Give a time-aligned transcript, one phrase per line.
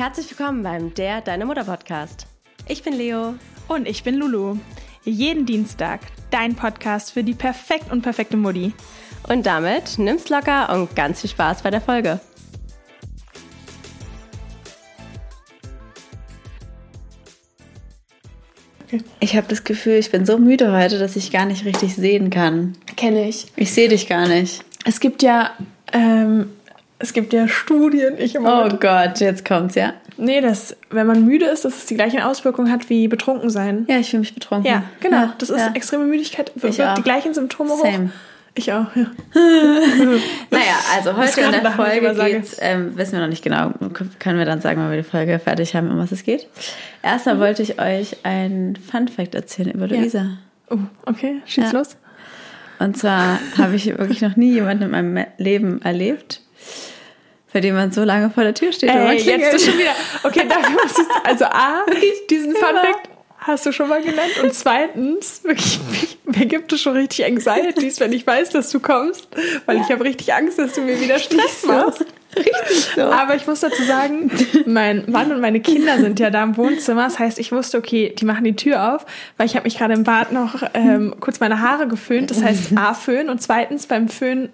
[0.00, 2.26] Herzlich willkommen beim Der Deine Mutter Podcast.
[2.66, 3.34] Ich bin Leo.
[3.68, 4.56] Und ich bin Lulu.
[5.04, 6.00] Jeden Dienstag
[6.30, 8.72] dein Podcast für die perfekt und perfekte Mutti.
[9.28, 12.18] Und damit nimm's locker und ganz viel Spaß bei der Folge.
[19.20, 22.30] Ich habe das Gefühl, ich bin so müde heute, dass ich gar nicht richtig sehen
[22.30, 22.74] kann.
[22.96, 23.48] Kenne ich.
[23.54, 24.64] Ich sehe dich gar nicht.
[24.86, 25.50] Es gibt ja,
[25.92, 26.48] ähm,
[27.00, 28.14] es gibt ja Studien.
[28.18, 29.94] Ich immer Oh Gott, jetzt kommt's, ja?
[30.16, 33.86] Nee, dass, wenn man müde ist, dass es die gleiche Auswirkung hat wie betrunken sein.
[33.88, 34.70] Ja, ich fühle mich betrunken.
[34.70, 35.16] Ja, genau.
[35.16, 35.72] Ja, das ist ja.
[35.74, 36.52] extreme Müdigkeit.
[36.54, 36.94] Ich Wirkt auch.
[36.94, 37.84] die gleichen Symptome hoch.
[37.84, 38.10] Same.
[38.54, 39.06] Ich auch, ja.
[40.50, 43.70] Naja, also heute in der Folge geht's, ähm, wissen wir noch nicht genau,
[44.18, 46.48] können wir dann sagen, wenn wir die Folge fertig haben, um was es geht.
[47.02, 49.86] Erstmal wollte ich euch ein Fun-Fact erzählen über.
[49.86, 50.38] Luisa.
[50.68, 51.96] Oh, okay, schieß los.
[52.80, 56.40] Und zwar habe ich wirklich noch nie jemanden in meinem Leben erlebt,
[57.52, 58.90] bei dem man so lange vor der Tür steht.
[58.90, 59.94] Ey, jetzt ist schon wieder.
[60.22, 61.06] Okay, dafür muss ich.
[61.24, 61.84] Also, A,
[62.28, 64.38] diesen Fun Fact hast du schon mal genannt.
[64.42, 65.80] Und zweitens, wirklich,
[66.24, 69.28] mir gibt es schon richtig Anxieties, wenn ich weiß, dass du kommst.
[69.66, 72.04] Weil ich habe richtig Angst, dass du mir wieder Stress machst.
[72.36, 73.02] Richtig so.
[73.02, 74.30] Aber ich muss dazu sagen,
[74.66, 77.04] mein Mann und meine Kinder sind ja da im Wohnzimmer.
[77.04, 79.94] Das heißt, ich wusste, okay, die machen die Tür auf, weil ich habe mich gerade
[79.94, 82.30] im Bad noch ähm, kurz meine Haare geföhnt.
[82.30, 83.28] Das heißt A, Föhn.
[83.30, 84.50] Und zweitens beim Föhn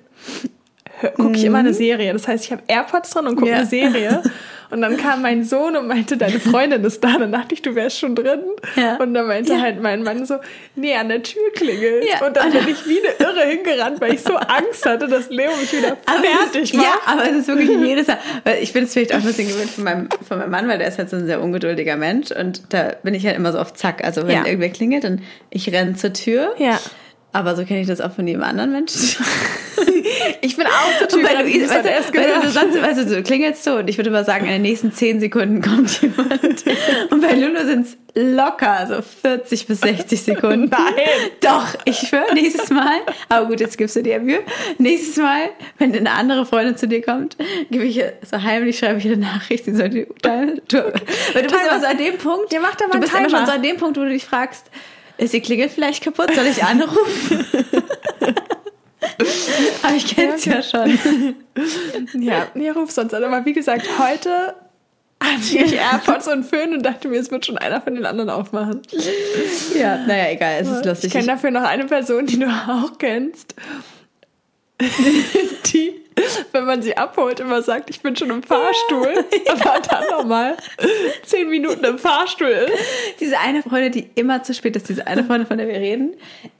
[1.17, 2.13] gucke ich immer eine Serie.
[2.13, 3.57] Das heißt, ich habe AirPods drin und gucke Ja.
[3.59, 4.23] eine Serie.
[4.69, 7.19] Und dann kam mein Sohn und meinte, deine Freundin ist da.
[7.19, 8.41] Dann dachte ich, du wärst schon drin.
[8.75, 8.97] Ja.
[8.97, 9.61] Und dann meinte Ja.
[9.61, 10.39] halt mein Mann so,
[10.75, 12.05] nee, an der Tür klingelt.
[12.09, 12.27] Ja.
[12.27, 15.53] Und dann bin ich wie eine Irre hingerannt, weil ich so Angst hatte, dass Leo
[15.61, 16.85] mich wieder Aber fertig ist, macht.
[16.87, 18.19] ja, aber es ist wirklich jedes Mal.
[18.43, 20.79] Weil ich bin es vielleicht auch ein bisschen gewöhnt von meinem, von meinem Mann, weil
[20.79, 23.61] der ist halt so ein sehr ungeduldiger Mensch und da bin ich halt immer so
[23.61, 24.03] auf Zack.
[24.03, 26.55] Also wenn irgendwer klingelt, dann ich renne zur Tür.
[26.59, 26.81] Ja.
[27.37, 28.99] Aber so kenne ich das auch von jedem anderen Menschen.
[30.41, 32.53] Ich bin auch gerannt, Luise, ich hab's weißt, erst du, weißt, du, gehört.
[32.53, 35.21] sonst, weißt du, so klingelst so und ich würde mal sagen, in den nächsten 10
[35.21, 36.65] Sekunden kommt jemand.
[37.11, 40.71] Und bei Lulu sind es locker so 40 bis 60 Sekunden.
[40.71, 41.05] Nein.
[41.41, 44.41] Doch, ich schwöre, nächstes Mal, aber gut, jetzt gibst du dir Mühe.
[44.79, 47.37] Nächstes Mal, wenn eine andere Freundin zu dir kommt,
[47.71, 50.07] gebe ich ihr so heimlich, schreibe ich eine Nachricht, sie soll die
[50.69, 50.93] Tour.
[51.35, 53.29] Weil du bist immer so an dem Punkt, Ja, mach da mal du bist immer
[53.29, 54.71] schon so an dem Punkt, wo du dich fragst,
[55.19, 56.35] ist die Klingel vielleicht kaputt?
[56.35, 57.47] Soll ich anrufen?
[59.83, 61.35] aber ich kenne es ja schon.
[62.21, 63.25] Ja, nee, ruf sonst an.
[63.25, 64.55] Aber wie gesagt, heute
[65.23, 68.29] hatte ich AirPods und Föhn und dachte mir, es wird schon einer von den anderen
[68.31, 68.83] aufmachen.
[69.75, 71.13] Ja, naja, egal, es ist Ich lustig.
[71.13, 73.55] kenne dafür noch eine Person, die du auch kennst.
[75.73, 75.95] Die,
[76.57, 79.09] wenn man sie abholt, immer sagt, ich bin schon im Fahrstuhl,
[79.51, 80.57] aber dann nochmal
[81.25, 82.73] zehn Minuten im Fahrstuhl ist.
[83.21, 86.15] Diese eine Freundin, die immer zu spät ist, diese eine Freundin, von der wir reden,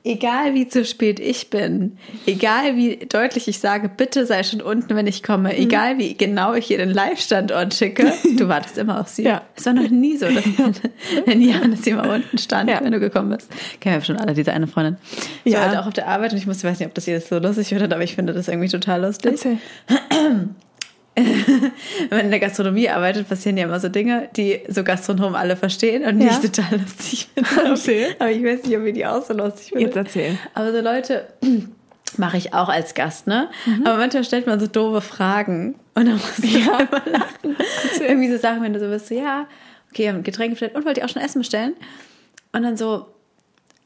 [0.05, 4.95] egal wie zu spät ich bin, egal wie deutlich ich sage, bitte sei schon unten,
[4.95, 5.57] wenn ich komme, Mhm.
[5.63, 9.25] egal wie genau ich ihr den Live-Standort schicke, du wartest immer auf sie.
[9.25, 9.43] Ja.
[9.57, 10.45] Es war noch nie so, dass
[11.25, 12.81] wenn Janis immer unten stand, Ja.
[12.83, 13.51] wenn du gekommen bist.
[13.81, 14.97] Kennen wir schon alle, diese eine Freundin.
[15.45, 15.61] Ich Ja.
[15.61, 17.29] war heute auch auf der Arbeit und ich muss, ich weiß nicht, ob das jetzt
[17.29, 19.33] so lustig wird, aber ich finde das irgendwie total lustig.
[19.33, 19.59] Erzähl.
[21.19, 25.57] Wenn man in der Gastronomie arbeitet, passieren ja immer so Dinge, die so Gastronomen alle
[25.57, 26.29] verstehen und Ja.
[26.43, 27.51] ich total lustig finde.
[27.71, 28.17] Erzähl.
[28.19, 29.85] Aber ich weiß nicht, ob ich die auch so lustig finde.
[29.85, 30.39] Jetzt erzähl.
[30.53, 31.27] Aber so Leute
[32.19, 33.49] mache ich auch als Gast, ne?
[33.65, 33.87] Mhm.
[33.87, 36.81] Aber manchmal stellt man so doofe Fragen und dann muss ich ja.
[36.81, 37.57] immer lachen.
[38.01, 39.47] Irgendwie so Sachen, wenn du so bist, so, ja,
[39.91, 41.73] okay, haben Getränke bestellt und wollt ihr auch schon Essen bestellen?
[42.53, 43.07] Und dann so,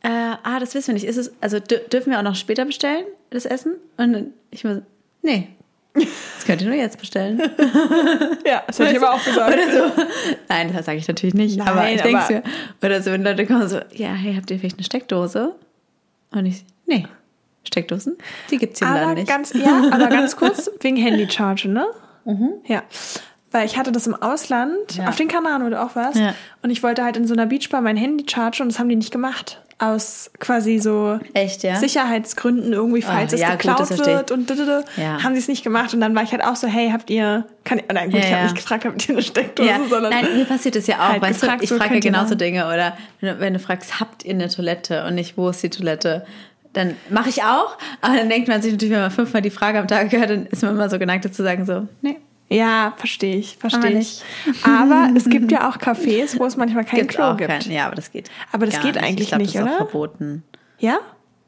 [0.02, 1.04] äh, ah, das wissen wir nicht.
[1.06, 3.76] Ist es, also dür- dürfen wir auch noch später bestellen, das Essen?
[3.96, 4.82] Und ich so,
[5.22, 5.48] nee.
[5.94, 7.40] Das könnt ihr nur jetzt bestellen.
[8.46, 9.52] Ja, das hätte ich aber auch gesagt.
[9.52, 10.02] Oder so.
[10.48, 11.58] Nein, das sage ich natürlich nicht.
[11.58, 12.42] Nein, aber ich denke mir,
[12.82, 15.54] oder so, wenn Leute kommen so, ja, hey, habt ihr vielleicht eine Steckdose?
[16.32, 17.06] Und ich, nee,
[17.64, 18.16] Steckdosen,
[18.50, 19.28] die gibt's hier Aber Land nicht.
[19.28, 21.86] ganz, ja, aber ganz kurz wegen Handycharge, ne?
[22.66, 22.82] Ja.
[23.52, 25.08] Weil ich hatte das im Ausland, Ja.
[25.08, 26.16] auf den Kanaren, du auch warst.
[26.18, 26.34] Ja.
[26.62, 28.96] Und ich wollte halt in so einer Beachbar mein Handy chargen und das haben die
[28.96, 29.60] nicht gemacht.
[29.82, 31.76] Aus quasi so Echt, ja?
[31.76, 33.98] Sicherheitsgründen irgendwie, falls Ah, es ja, gut, geklaut ich.
[34.04, 35.22] wird und didede, Ja.
[35.22, 35.94] haben sie es nicht gemacht.
[35.94, 38.30] Und dann war ich halt auch so, hey, habt ihr, kann ich, nein, gut, ich
[38.30, 41.22] habe nicht gefragt, habt ihr eine Steckdose, sondern nein, mir passiert das ja auch, halt
[41.22, 44.24] weißt gefragt, du, ich frage ja genauso Dinge oder wenn du, wenn du fragst, habt
[44.24, 46.26] ihr eine Toilette und nicht, wo ist die Toilette?
[46.74, 49.78] Dann mache ich auch, aber dann denkt man sich natürlich, wenn man fünfmal die Frage
[49.80, 52.18] am Tag hört, dann ist man immer so geneigt zu sagen so, nee,
[52.52, 54.22] Ja, verstehe ich, verstehe ich.
[54.64, 57.48] Aber es gibt ja auch Cafés, wo es manchmal kein gibt's Klo gibt.
[57.48, 58.28] kein, ja, aber das geht.
[58.50, 59.04] Aber das geht nicht.
[59.04, 59.74] eigentlich ich glaub, nicht, das ist oder?
[59.74, 60.42] Auch verboten.
[60.80, 60.98] Ja?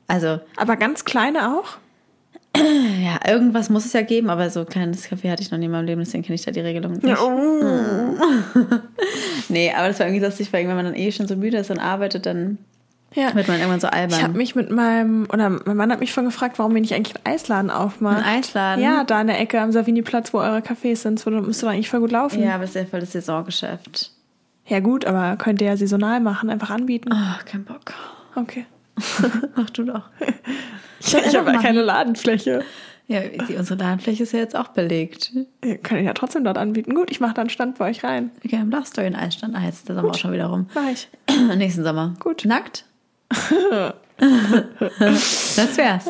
[0.06, 1.76] Also Aber ganz kleine auch?
[3.02, 5.64] Ja, irgendwas muss es ja geben, aber so ein kleines Café hatte ich noch nie
[5.64, 7.18] in meinem Leben, deswegen kenne ich da die Regelung nicht.
[7.20, 8.14] oh.
[9.48, 11.70] Nee, aber das war irgendwie lustig, weil wenn man dann eh schon so müde ist
[11.70, 12.58] und arbeitet, dann
[13.14, 13.34] Ja.
[13.34, 14.18] Wird man irgendwann so albern.
[14.18, 16.94] Ich habe mich mit meinem, oder mein Mann hat mich schon gefragt, warum wir nicht
[16.94, 18.22] eigentlich einen Eisladen aufmachen.
[18.22, 18.82] Ein Eisladen?
[18.82, 21.18] Ja, da in der Ecke am Savini-Platz, wo eure Cafés sind.
[21.20, 22.42] So, da müsste doch eigentlich voll gut laufen.
[22.42, 24.10] ja, aber es ist ja voll das Saisongeschäft.
[24.66, 27.10] Ja, gut, aber könnt ihr ja saisonal machen, einfach anbieten.
[27.12, 27.92] Oh, kein Bock.
[28.34, 28.64] Okay.
[29.56, 30.02] Mach du doch.
[31.00, 32.62] Ich, ich habe ja keine Ladenfläche.
[33.08, 35.32] Ja, die, unsere Ladenfläche ist ja jetzt auch belegt.
[35.64, 36.94] Ihr könnt ihn ja trotzdem dort anbieten.
[36.94, 38.30] Gut, ich mache dann Stand bei euch rein.
[38.44, 39.54] Okay, am Dachstory in Eisstand.
[39.56, 40.68] Ah, jetzt ist der Sommer auch schon wieder rum.
[40.74, 41.08] Mach ich.
[41.56, 42.14] Nächsten Sommer.
[42.20, 42.44] Gut.
[42.44, 42.84] Nackt?
[44.18, 46.04] Das wär's.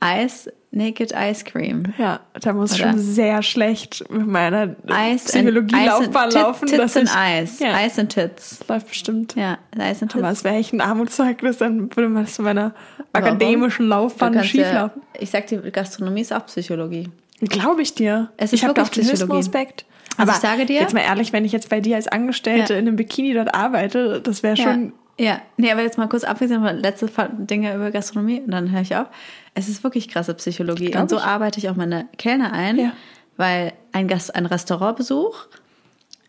[0.00, 1.84] Eis, Naked Ice Cream.
[1.98, 2.90] Ja, da muss Oder?
[2.90, 6.66] schon sehr schlecht mit meiner Psychologielaufbahn Eis laufen.
[6.66, 7.58] Tits ich, Eis.
[7.60, 7.74] Ja.
[7.74, 8.60] Eis and Tits.
[8.68, 9.34] läuft bestimmt.
[9.36, 10.38] Ja, Eis Aber Tits.
[10.38, 12.74] es wäre echt ein Armutszeugnis, dann würde man das in meiner
[13.12, 13.28] Warum?
[13.28, 14.90] akademischen Laufbahn kannst schief ja,
[15.20, 17.08] ich sag dir, Gastronomie ist auch Psychologie.
[17.40, 18.30] Glaube ich dir.
[18.36, 18.90] Es ist ich habe auch.
[19.36, 19.84] Respekt.
[20.16, 22.72] Also Aber ich sage dir- jetzt mal ehrlich, wenn ich jetzt bei dir als Angestellte
[22.74, 22.78] Ja.
[22.78, 24.92] in einem Bikini dort arbeite, das wäre schon.
[25.18, 25.40] Ja.
[25.56, 27.08] Nee, aber jetzt mal kurz abwechseln von letzte
[27.38, 29.06] Dinge über Gastronomie und dann höre ich auf.
[29.54, 30.90] Es ist wirklich krasse Psychologie.
[30.90, 31.22] Glaub und so ich.
[31.22, 32.92] arbeite ich auch meine Kellner ein, Ja.
[33.36, 35.46] weil ein, Gast, ein Restaurantbesuch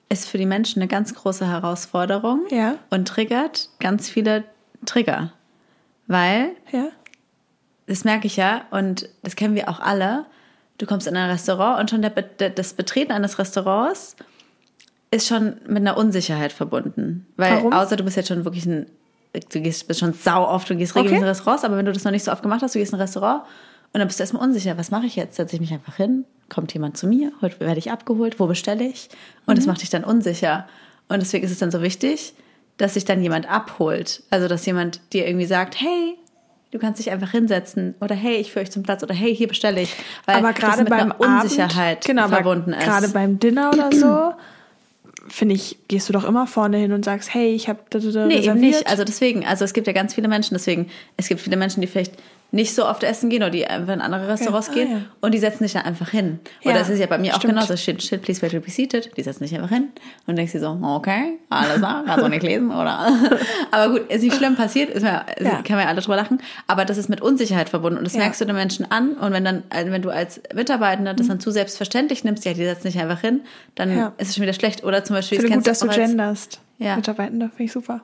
[0.09, 2.75] ist für die Menschen eine ganz große Herausforderung Ja.
[2.91, 4.43] und triggert ganz viele
[4.85, 5.31] Trigger.
[6.07, 6.89] Weil, Ja.
[7.87, 10.25] das merke ich ja und das kennen wir auch alle,
[10.77, 12.11] du kommst in ein Restaurant und schon der,
[12.51, 14.15] das Betreten eines Restaurants
[15.11, 17.27] ist schon mit einer Unsicherheit verbunden.
[17.37, 17.73] Weil Warum?
[17.73, 18.87] außer du bist jetzt schon wirklich ein,
[19.51, 21.23] du gehst bist schon sau oft, du gehst regelmäßig Okay.
[21.23, 22.97] in Restaurants, aber wenn du das noch nicht so oft gemacht hast, du gehst in
[22.97, 23.43] ein Restaurant
[23.93, 25.35] und dann bist du erstmal unsicher, was mache ich jetzt?
[25.35, 28.83] Setze ich mich einfach hin, kommt jemand zu mir, heute werde ich abgeholt, wo bestelle
[28.83, 29.09] ich?
[29.45, 29.57] Und Mhm.
[29.59, 30.67] das macht dich dann unsicher.
[31.07, 32.33] Und deswegen ist es dann so wichtig,
[32.77, 34.23] dass sich dann jemand abholt.
[34.31, 36.17] Also, dass jemand dir irgendwie sagt, hey,
[36.71, 39.47] du kannst dich einfach hinsetzen oder hey, ich führe euch zum Platz oder hey, hier
[39.47, 39.93] bestelle ich.
[40.25, 42.83] Weil aber das gerade mit beim einer Unsicherheit Abend, genau, verbunden ist.
[42.83, 44.33] Gerade beim Dinner oder so,
[45.27, 48.45] finde ich, gehst du doch immer vorne hin und sagst, hey, ich habe Nee, reserviert.
[48.45, 48.87] eben nicht.
[48.87, 50.87] Also deswegen, also es gibt ja ganz viele Menschen, deswegen,
[51.17, 52.13] es gibt viele Menschen, die vielleicht
[52.55, 54.97] nicht so oft essen gehen oder die einfach in andere Restaurants Ah, gehen ja.
[55.21, 56.39] und die setzen sich dann einfach hin.
[56.61, 57.53] Ja, Oder es ist ja bei mir auch stimmt.
[57.53, 59.11] genauso, shit, shit, please wait to be seated.
[59.17, 59.89] Die setzen sich einfach hin
[60.25, 63.07] und denkst dir so, okay, alles klar, kannst du nicht lesen, oder?
[63.71, 65.61] Aber gut, ist nicht schlimm passiert, ist ja, Ja.
[65.63, 68.19] kann man ja alle drüber lachen, aber das ist mit Unsicherheit verbunden und das Ja.
[68.21, 71.39] merkst du den Menschen an und wenn dann, also wenn du als Mitarbeitender das dann
[71.39, 73.41] zu selbstverständlich nimmst, ja, die setzen sich einfach hin,
[73.75, 73.97] dann Mhm.
[73.97, 74.13] Ja.
[74.17, 74.83] ist es schon wieder schlecht.
[74.85, 76.61] Oder zum Beispiel, Ich finde gut, dass du auch als- genderst.
[76.77, 76.95] Ja.
[76.95, 78.01] Mitarbeitende, finde ich super.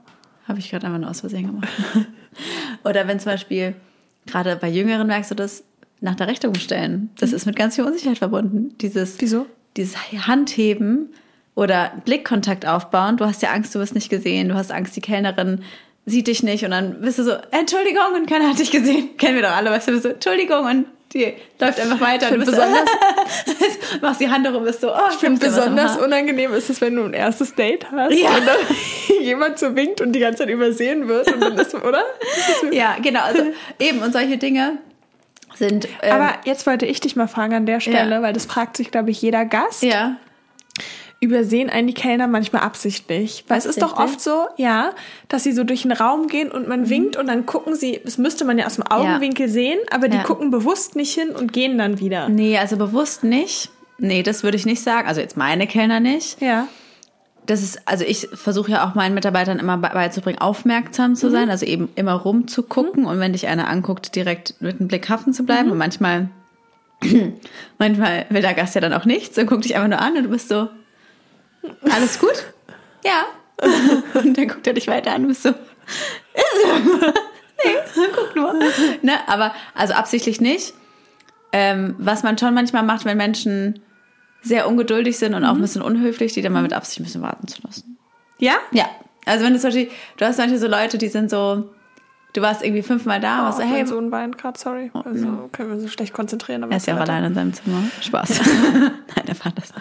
[0.47, 1.69] habe ich gerade einfach nur aus Versehen gemacht.
[2.83, 3.75] Oder wenn zum Beispiel,
[4.25, 5.63] gerade bei Jüngeren merkst du das,
[6.01, 7.11] nach der Rechnung stellen.
[7.19, 8.75] Das ist mit ganz viel Unsicherheit verbunden.
[8.81, 9.45] Dieses, Wieso?
[9.77, 9.95] Dieses
[10.27, 11.09] Handheben
[11.53, 13.17] oder Blickkontakt aufbauen.
[13.17, 14.49] Du hast ja Angst, du wirst nicht gesehen.
[14.49, 15.61] Du hast Angst, die Kellnerin
[16.05, 16.65] sieht dich nicht.
[16.65, 19.09] Und dann bist du so, Entschuldigung, und keiner hat dich gesehen.
[19.17, 22.27] Kennen wir doch alle, weißt du, so, Entschuldigung, und die läuft einfach weiter.
[22.27, 22.89] Und du bist besonders-
[23.45, 26.69] so, machst die Hand herum, bist so, oh, Ich finde was am besonders unangenehm ist
[26.69, 28.29] es, wenn du ein erstes Date hast Ja.
[28.29, 28.55] und dann
[29.21, 32.03] jemand so winkt und die ganze Zeit übersehen wird und dann ist, oder?
[32.71, 33.21] Ja, genau.
[33.21, 33.43] Also
[33.79, 34.77] eben, und solche Dinge
[35.55, 35.87] sind.
[36.01, 38.21] Ähm, Aber jetzt wollte ich dich mal fragen an der Stelle, Ja.
[38.21, 39.83] weil das fragt sich, glaube ich, jeder Gast.
[39.83, 40.15] ja.
[41.23, 43.45] Übersehen einen die Kellner manchmal absichtlich.
[43.47, 44.15] Weil es ist doch Absichtlich?
[44.15, 44.21] oft
[44.57, 44.89] so, ja,
[45.29, 46.69] dass sie so durch den Raum gehen und Mhm.
[46.69, 50.07] man winkt und dann gucken sie, das müsste man ja aus dem Augenwinkel sehen, aber
[50.07, 50.23] die Ja.
[50.23, 52.27] gucken bewusst nicht hin und gehen dann wieder.
[52.27, 53.69] Nee, also bewusst nicht.
[53.99, 55.07] Nee, das würde ich nicht sagen.
[55.07, 56.41] Also jetzt meine Kellner nicht.
[56.41, 56.67] Ja.
[57.45, 61.49] Das ist, also ich versuche ja auch meinen Mitarbeitern immer be- beizubringen, aufmerksam zu sein,
[61.51, 65.43] also eben immer rumzugucken und wenn dich einer anguckt, direkt mit dem Blick haften zu
[65.45, 65.69] bleiben.
[65.71, 66.29] Und manchmal,
[67.77, 70.23] manchmal will der Gast ja dann auch nichts und guckt dich einfach nur an und
[70.23, 70.69] du bist so,
[71.89, 72.45] alles gut?
[73.03, 73.25] Ja.
[74.13, 75.55] Und dann guckt er dich weiter an und bist so, nee,
[78.15, 78.55] guck nur.
[79.03, 79.19] Ne?
[79.27, 80.73] Aber also absichtlich nicht.
[81.51, 83.81] Ähm, was man schon manchmal macht, wenn Menschen
[84.41, 87.21] sehr ungeduldig sind und auch ein bisschen unhöflich, die dann mal mit Absicht ein bisschen
[87.21, 87.97] warten zu lassen.
[88.39, 88.55] Ja?
[88.71, 88.89] Ja.
[89.25, 91.69] Also wenn du zum Beispiel, du hast manche so Leute, die sind so,
[92.33, 94.91] du warst irgendwie fünfmal da, warst so, oh, hey, mein Sohn weint gerade, sorry.
[94.93, 96.63] Also können wir so schlecht konzentrieren.
[96.63, 97.83] Aber er ist ja auch alleine in seinem Zimmer.
[98.01, 98.39] Spaß.
[98.73, 99.73] Nein, er fand das.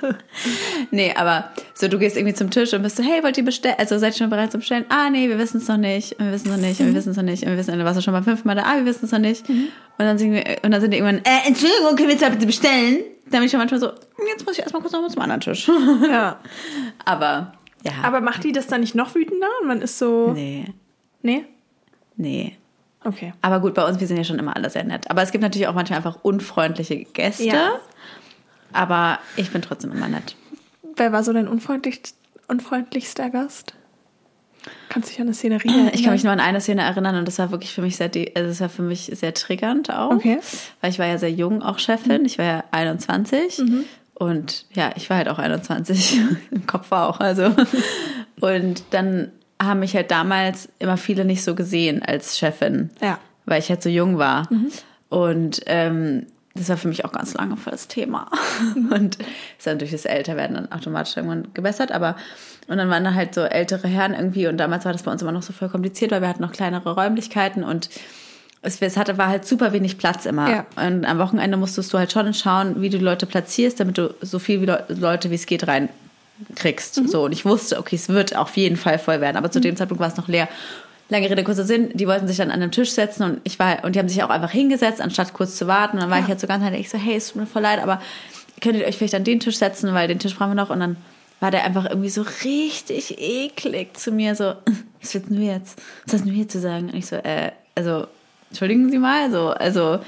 [0.90, 3.76] Nee, aber so, du gehst irgendwie zum Tisch und bist so, hey, wollt ihr bestellen?
[3.78, 4.84] Also seid ihr schon bereit zu bestellen?
[4.88, 6.18] Ah, nee, wir wissen es noch nicht.
[6.18, 6.80] Und wir wissen es noch nicht.
[6.80, 7.42] Und wir wissen es noch nicht.
[7.44, 8.62] Und wir wissen, dann warst du schon Mal da.
[8.62, 9.48] Ah, wir wissen es noch nicht.
[9.48, 9.64] Und
[9.98, 12.98] dann sind wir, und dann sind die irgendwann, äh, Entschuldigung, können wir jetzt bitte bestellen?
[13.30, 13.92] Dann bin ich schon manchmal so,
[14.26, 15.70] jetzt muss ich erstmal kurz noch mal zum anderen Tisch.
[16.10, 16.40] Ja.
[17.04, 17.52] aber,
[17.84, 17.92] ja.
[18.02, 19.46] Aber macht die das dann nicht noch wütender?
[19.60, 20.32] Und man ist so.
[20.32, 20.64] nee,
[21.22, 21.44] Nee?
[22.20, 22.56] Nee.
[23.02, 23.32] Okay.
[23.40, 25.10] Aber gut, bei uns, wir sind ja schon immer alle sehr nett.
[25.10, 27.44] Aber es gibt natürlich auch manchmal einfach unfreundliche Gäste.
[27.44, 27.72] Ja.
[28.72, 30.36] Aber ich bin trotzdem immer nett.
[30.96, 32.02] Wer war so dein unfreundlich,
[32.48, 33.74] unfreundlichster Gast?
[34.90, 35.90] Kannst du dich an eine Szenerie erinnern?
[35.94, 38.10] Ich kann mich nur an eine Szene erinnern und das war wirklich für mich sehr,
[38.10, 40.10] de- also das war für mich sehr triggernd auch.
[40.10, 40.38] Okay.
[40.82, 42.26] Weil ich war ja sehr jung auch Chefin.
[42.26, 43.62] Ich war ja 21
[44.14, 46.20] und ja, ich war halt auch 21.
[46.50, 47.54] Im Kopf war auch, also.
[48.40, 52.90] Und dann haben mich halt damals immer viele nicht so gesehen als Chefin.
[53.00, 53.18] Ja.
[53.46, 54.48] Weil ich halt so jung war.
[55.08, 58.30] Und ähm, das war für mich auch ganz lange voll das Thema.
[58.74, 59.18] Und
[59.58, 61.92] ist dann durch das Älterwerden dann automatisch irgendwann gebessert.
[61.92, 62.16] Aber
[62.70, 65.22] und dann waren da halt so ältere Herren irgendwie und damals war das bei uns
[65.22, 67.90] immer noch so voll kompliziert, weil wir hatten noch kleinere Räumlichkeiten und
[68.62, 70.48] es, es hatte, war halt super wenig Platz immer.
[70.48, 70.66] Ja.
[70.76, 74.14] Und am Wochenende musstest du halt schon schauen, wie du die Leute platzierst, damit du
[74.20, 75.88] so viel wie Le Leute wie es geht rein
[76.56, 76.94] kriegst.
[77.08, 79.36] So, und ich wusste, okay, es wird auf jeden Fall voll werden.
[79.36, 80.48] Aber zu dem Zeitpunkt war es noch leer.
[81.08, 83.82] Lange Rede, kurzer Sinn, die wollten sich dann an den Tisch setzen und ich war,
[83.84, 85.96] und die haben sich auch einfach hingesetzt, anstatt kurz zu warten.
[85.96, 86.22] Und dann war Ja.
[86.24, 88.00] ich halt so ganz halt, ich so, hey, es tut mir voll leid, aber
[88.60, 90.70] könntet ihr euch vielleicht an den Tisch setzen, weil den Tisch brauchen wir noch.
[90.70, 90.96] Und dann
[91.40, 94.54] war der einfach irgendwie so richtig eklig zu mir, so,
[95.02, 95.80] was willst du jetzt?
[96.06, 96.90] Was hast du hier zu sagen?
[96.90, 98.06] Und ich so, äh, also,
[98.50, 99.98] entschuldigen Sie mal, so, also,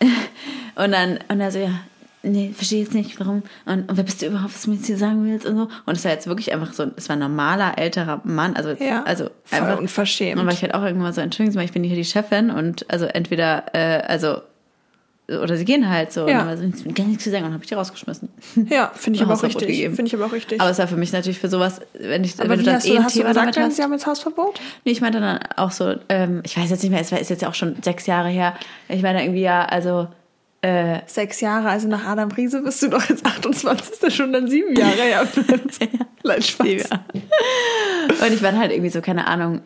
[0.74, 1.80] und dann, und er so, ja,
[2.26, 4.86] nee, verstehe jetzt nicht, warum, und, und wer bist du überhaupt, was du mir jetzt
[4.86, 5.68] hier sagen willst und so.
[5.86, 8.82] Und es war jetzt wirklich einfach so, es war ein normaler, älterer Mann, also, jetzt-
[8.82, 9.78] Ja, also einfach.
[9.78, 10.38] unverschämt.
[10.40, 12.04] Und war ich halt auch irgendwann mal so, entschuldigen Sie mal, ich bin hier die
[12.04, 14.38] Chefin und also entweder, äh, also,
[15.28, 16.42] oder sie gehen halt so, Ja.
[16.48, 16.48] und
[16.84, 18.28] dann gar nichts zu sagen und habe ich die rausgeschmissen.
[18.70, 19.80] Ja, finde ich aber auch richtig.
[19.86, 20.60] Finde ich aber auch richtig.
[20.60, 22.86] Aber es war für mich natürlich für sowas, wenn ich, Aber wenn du dann hast
[22.86, 23.76] eh du, hast du Thema gesagt, damit dann, hast.
[23.76, 24.60] sie haben jetzt Hausverbot?
[24.84, 27.42] Nee, ich meinte dann auch so, ähm, ich weiß jetzt nicht mehr, es ist jetzt
[27.42, 28.54] ja auch schon sechs Jahre her.
[28.88, 30.06] Ich meine irgendwie ja, also,
[30.66, 34.32] äh, Sechs Jahre, also nach Adam Riese bist du doch jetzt 28, ist das schon
[34.32, 35.28] dann sieben Jahre her.
[36.24, 36.66] Nein, Spaß.
[36.68, 37.04] Ja.
[38.26, 39.60] Und ich war halt irgendwie so, keine Ahnung,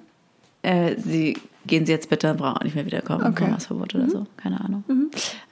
[0.62, 3.25] äh, sie gehen sie jetzt bitte und brauchen auch nicht mehr wiederkommen.
[3.26, 3.45] Okay.
[3.47, 3.54] Mhm.
[3.54, 4.83] Hausverbot oder so, keine Ahnung.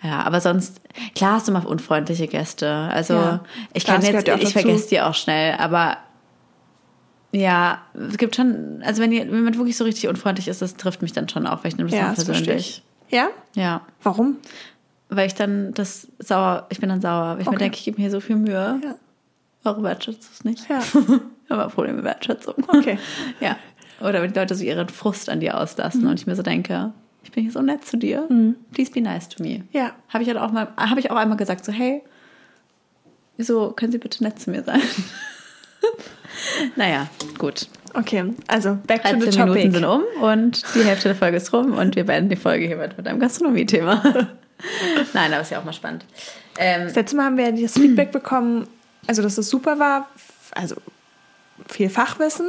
[0.02, 0.80] Ja, aber sonst,
[1.14, 2.68] klar hast du mal unfreundliche Gäste.
[2.68, 3.40] Also Ja.
[3.74, 5.98] ich kann das jetzt, ja ich vergesse die auch schnell, aber
[7.30, 11.12] ja, es gibt schon, also wenn jemand wirklich so richtig unfreundlich ist, das trifft mich
[11.12, 12.82] dann schon auch, weil ich nehme das Ja, das persönlich.
[13.10, 13.14] ich.
[13.14, 13.28] Ja?
[13.54, 14.36] Ja, Warum?
[15.08, 17.58] Weil ich dann das sauer, ich bin dann sauer, weil ich mir Okay.
[17.64, 18.80] denke, ich gebe mir hier so viel Mühe.
[18.82, 18.94] Ja.
[19.62, 20.68] Warum wertschätzt du es nicht?
[20.68, 20.80] Ja.
[21.48, 22.54] Aber Problem mit Wertschätzung.
[22.68, 22.98] Okay.
[23.40, 23.56] Ja.
[24.00, 26.08] Oder wenn die Leute so ihren Frust an dir auslassen Mhm.
[26.10, 26.92] und ich mir so denke,
[27.24, 28.28] ich bin hier so nett zu dir.
[28.72, 29.64] Please be nice to me.
[29.72, 29.90] Ja.
[30.08, 32.02] Habe ich halt auch mal, habe ich auch einmal gesagt, so, hey,
[33.36, 34.80] wieso können Sie bitte nett zu mir sein?
[36.76, 37.66] naja, gut.
[37.94, 39.72] Okay, also back to the 13 Minuten topic.
[39.72, 42.96] sind um und die Hälfte der Folge ist rum und wir beenden die Folge hiermit
[42.98, 44.28] mit einem Gastronomie-Thema.
[45.12, 46.04] Nein, aber ist ja auch mal spannend.
[46.58, 48.66] Ähm, Das letzte Mal haben wir das Feedback bekommen,
[49.06, 50.08] also dass es super war,
[50.54, 50.76] also
[51.68, 52.48] viel Fachwissen,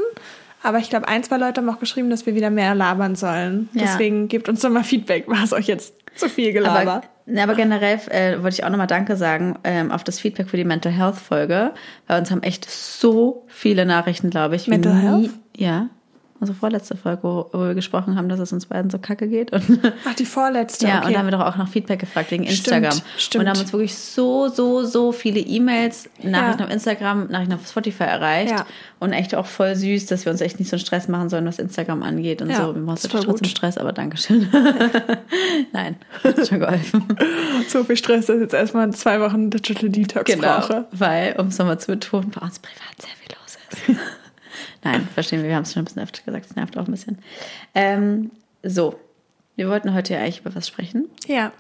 [0.62, 3.70] aber ich glaube, ein, zwei Leute haben auch geschrieben, dass wir wieder mehr labern sollen.
[3.74, 3.84] Ja.
[3.84, 5.28] Deswegen gebt uns doch mal Feedback.
[5.28, 7.04] War es euch jetzt zu viel Gelaber?
[7.26, 10.58] Aber, aber generell äh, wollte ich auch nochmal Danke sagen ähm, auf das Feedback für
[10.58, 11.72] die Mental Health Folge.
[12.08, 14.68] Bei uns haben echt so viele Nachrichten, glaube ich.
[14.68, 15.30] Mental Health?
[15.56, 15.88] Ja.
[16.42, 19.52] Unsere vorletzte Folge, wo, wir gesprochen haben, dass es uns beiden so kacke geht.
[19.52, 19.64] Und
[20.06, 20.88] Ach, die vorletzte.
[20.88, 21.08] ja, okay.
[21.08, 23.02] und da haben wir doch auch nach Feedback gefragt wegen Stimmt, Instagram.
[23.18, 23.44] stimmt.
[23.44, 26.66] Und haben uns wirklich so, so, so viele E-Mails, Nachrichten Ja.
[26.68, 28.52] auf Instagram, Nachrichten auf Spotify erreicht.
[28.52, 28.66] Ja.
[29.00, 31.46] Und echt auch voll süß, dass wir uns echt nicht so einen Stress machen sollen,
[31.46, 32.76] was Instagram angeht und Ja, so.
[32.76, 33.48] Wir machen uns trotzdem gut.
[33.48, 34.48] Stress, aber Dankeschön.
[35.74, 37.04] Nein, hat schon geholfen.
[37.68, 40.86] so viel Stress, dass jetzt erstmal zwei Wochen Digital Detox Genau, brauche.
[40.92, 43.58] weil, um es nochmal zu betonen, bei uns privat sehr viel los
[43.98, 44.00] ist.
[44.84, 46.92] Nein, verstehen wir, wir haben es schon ein bisschen öfter gesagt, es nervt auch ein
[46.92, 47.18] bisschen.
[47.76, 48.32] Ähm,
[48.64, 49.00] so,
[49.56, 51.10] wir wollten heute ja eigentlich über was sprechen.
[51.28, 51.52] Ja.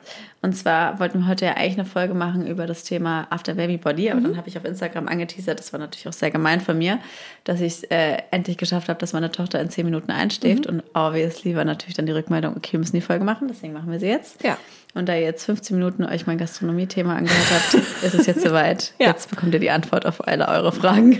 [0.41, 3.75] Und zwar wollten wir heute ja eigentlich eine Folge machen über das Thema After Baby
[3.75, 4.11] Body, Mhm.
[4.11, 6.99] aber dann habe ich auf Instagram angeteasert, das war natürlich auch sehr gemein von mir,
[7.43, 10.71] dass ich es äh, endlich geschafft habe, dass meine Tochter in zehn Minuten einschläft.
[10.71, 10.79] Mhm.
[10.79, 13.91] Und obviously war natürlich dann die Rückmeldung, okay, wir müssen die Folge machen, deswegen machen
[13.91, 14.41] wir sie jetzt.
[14.45, 14.57] Ja.
[14.93, 17.73] Und da ihr jetzt 15 Minuten euch mein Gastronomie-Thema angehört habt,
[18.03, 18.93] ist es jetzt soweit.
[18.99, 19.07] Ja.
[19.07, 21.19] Jetzt bekommt ihr die Antwort auf alle eure Fragen.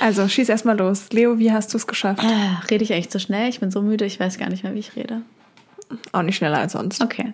[0.00, 1.10] Also schieß erstmal los.
[1.10, 2.22] Leo, wie hast du es geschafft?
[2.24, 3.48] Ah, Rede ich eigentlich zu schnell?
[3.48, 5.22] Ich bin so müde, ich weiß gar nicht mehr, wie ich rede.
[6.12, 7.02] Auch nicht schneller als sonst.
[7.02, 7.32] Okay.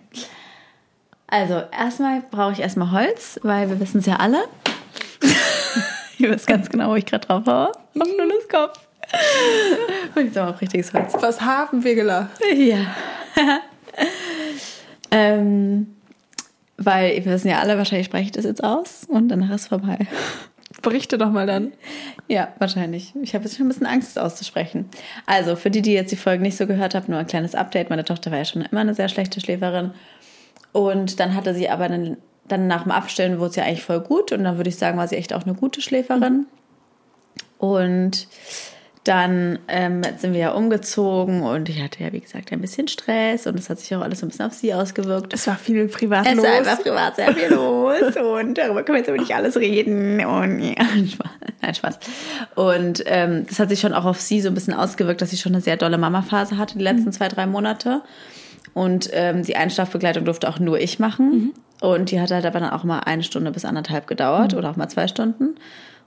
[1.27, 4.45] Also, erstmal brauche ich erstmal Holz, weil wir wissen es ja alle.
[6.19, 7.69] Ihr wisst ganz genau, wo ich gerade drauf haue.
[7.69, 8.79] Auf Nulles Kopf.
[10.15, 11.15] Und jetzt auch richtiges Holz.
[11.21, 12.31] Was haben wir gelacht?
[12.55, 12.87] Ja.
[15.11, 15.95] ähm,
[16.77, 20.07] weil wir wissen ja alle, wahrscheinlich spreche ich das jetzt aus und danach ist vorbei.
[20.85, 21.73] Berichte doch mal dann.
[22.29, 23.13] Ja, wahrscheinlich.
[23.23, 24.89] Ich habe jetzt schon ein bisschen Angst, es auszusprechen.
[25.27, 27.91] Also, für die, die jetzt die Folge nicht so gehört haben, nur ein kleines Update.
[27.91, 29.93] Meine Tochter war ja schon immer eine sehr schlechte Schläferin.
[30.73, 34.31] Und dann hatte sie aber dann, dann nach dem Abstellen wurde ja eigentlich voll gut.
[34.31, 36.47] Und dann würde ich sagen, war sie echt auch eine gute Schläferin.
[37.59, 38.29] Und
[39.05, 43.47] dann ähm, sind wir ja umgezogen und ich hatte ja, wie gesagt, ein bisschen Stress
[43.47, 45.35] und es hat sich auch alles so ein bisschen auf sie ausgewirkt.
[45.35, 46.45] Es war viel privat Es los.
[46.45, 50.25] war einfach privat sehr viel los und darüber können wir jetzt aber nicht alles reden
[50.25, 51.31] und ja, Spaß.
[51.61, 51.99] Nein, Spaß.
[52.55, 55.37] Und ähm, das hat sich schon auch auf sie so ein bisschen ausgewirkt, dass sie
[55.37, 58.03] schon eine sehr dolle Mama-Phase hatte, die letzten zwei, drei Monate.
[58.73, 61.53] Und ähm, die Einschlafbegleitung durfte auch nur ich machen.
[61.81, 64.77] Und die hat halt aber dann auch mal eine Stunde bis anderthalb gedauert oder auch
[64.77, 65.57] mal zwei Stunden.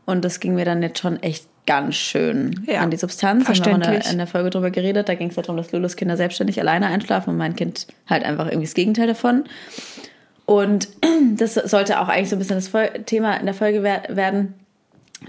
[0.08, 3.46] Und das ging mir dann jetzt schon echt ganz schön Ja, an die Substanz.
[3.46, 4.12] Haben wir in der, verständlich.
[4.14, 5.10] in der Folge drüber geredet.
[5.10, 8.24] Da ging es ja darum, dass Lulus Kinder selbstständig alleine einschlafen und mein Kind halt
[8.24, 9.44] einfach irgendwie das Gegenteil davon.
[10.46, 10.88] Und
[11.36, 12.72] das sollte auch eigentlich so ein bisschen das
[13.06, 14.54] Thema in der Folge wer werden,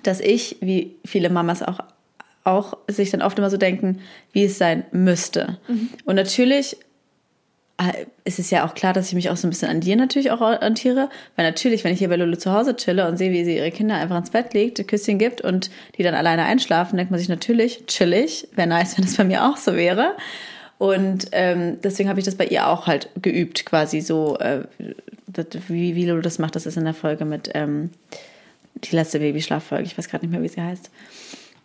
[0.05, 1.81] dass ich, wie viele Mamas auch,
[2.45, 3.99] auch sich dann oft immer so denken,
[4.33, 5.59] wie es sein müsste.
[6.05, 6.77] Und natürlich
[8.25, 10.33] ist es ja auch klar, dass ich mich auch so ein bisschen an dir natürlich
[10.33, 13.45] auch orientiere, weil natürlich, wenn ich hier bei Lulu zu Hause chille und sehe, wie
[13.45, 17.13] sie ihre Kinder einfach ins Bett legt, Küsschen gibt und die dann alleine einschlafen, denkt
[17.13, 20.17] man sich natürlich, chillig, wäre nice, wenn das bei mir auch so wäre.
[20.79, 24.63] Und ähm, deswegen habe ich das bei ihr auch halt geübt, quasi so, äh,
[25.29, 27.91] das, wie, wie Lulu das macht, das ist in der Folge mit ähm,
[28.75, 30.91] die letzte Babyschlaffolge, ich weiß gerade nicht mehr, wie sie heißt.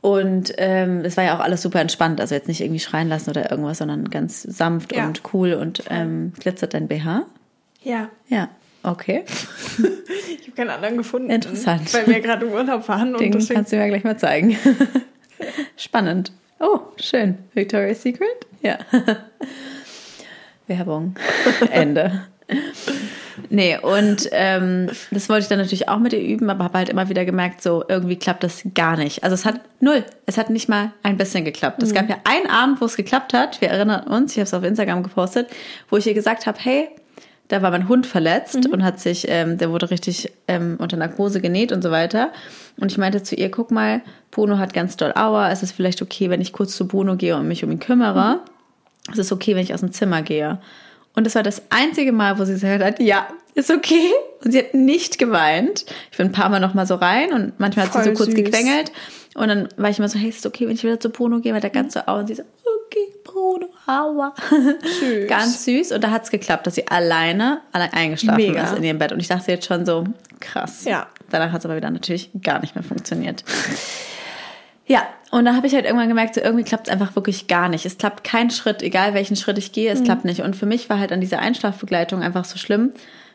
[0.04, 3.30] Und ähm, es war ja auch alles super entspannt, also jetzt nicht irgendwie schreien lassen
[3.30, 5.08] oder irgendwas, sondern ganz sanft Ja.
[5.08, 7.26] und cool und ähm, glitzert dein BH?
[7.84, 8.10] Ja.
[8.28, 8.50] Ja,
[8.84, 9.24] okay.
[9.78, 11.30] Ich habe keinen anderen gefunden.
[11.30, 11.94] Interessant.
[11.94, 13.14] Weil wir gerade im Urlaub waren.
[13.14, 14.58] Den und deswegen, kannst du mir gleich mal zeigen.
[15.78, 16.34] Spannend.
[16.60, 17.38] Oh, schön.
[17.54, 18.46] Victoria's Secret?
[18.62, 18.78] Ja.
[20.68, 21.16] Werbung.
[21.72, 22.24] Ende.
[23.50, 26.90] Nee, und ähm, das wollte ich dann natürlich auch mit ihr üben, aber habe halt
[26.90, 29.24] immer wieder gemerkt, so irgendwie klappt das gar nicht.
[29.24, 31.82] Also es hat null, es hat nicht mal ein bisschen geklappt.
[31.84, 34.54] Es gab ja einen Abend, wo es geklappt hat, wir erinnern uns, ich habe es
[34.54, 35.50] auf Instagram gepostet,
[35.90, 36.90] wo ich ihr gesagt habe, hey,
[37.50, 41.42] da war mein Hund verletzt und hat sich, ähm, der wurde richtig ähm, unter Narkose
[41.42, 42.32] genäht und so weiter.
[42.80, 46.02] Und ich meinte zu ihr, guck mal, Bruno hat ganz doll Aua, es ist vielleicht
[46.02, 48.40] okay, wenn ich kurz zu Bruno gehe und mich um ihn kümmere.
[49.12, 50.60] Es ist okay, wenn ich aus dem Zimmer gehe.
[51.16, 54.12] Und das war das einzige Mal, wo sie gesagt hat, ja, ist okay.
[54.44, 55.86] Und sie hat nicht geweint.
[56.12, 58.32] Ich bin ein paar Mal noch mal so rein und manchmal hat sie so kurz
[58.32, 58.36] süß.
[58.36, 58.92] gequengelt.
[59.36, 61.40] Und dann war ich immer so, hey, ist es okay, wenn ich wieder zu Bruno
[61.40, 62.20] gehe, weil der ganz so Aua.
[62.20, 62.44] Und sie so,
[62.86, 64.34] okay, Bruno, aua.
[65.00, 65.28] Süß.
[65.28, 65.92] Ganz süß.
[65.94, 68.64] Und da hat es geklappt, dass sie alleine, allein eingeschlafen Mega.
[68.64, 69.12] ist in ihrem Bett.
[69.12, 70.06] Und ich dachte jetzt schon so,
[70.40, 70.86] krass.
[70.86, 71.08] Ja.
[71.30, 73.44] Danach hat es aber wieder natürlich gar nicht mehr funktioniert.
[74.86, 77.70] Ja, und dann habe ich halt irgendwann gemerkt, so irgendwie klappt es einfach wirklich gar
[77.70, 77.86] nicht.
[77.86, 80.04] Es klappt kein Schritt, egal welchen Schritt ich gehe, es Mhm.
[80.06, 80.42] klappt nicht.
[80.42, 82.92] Und für mich war halt an dieser Einschlafbegleitung einfach so schlimm.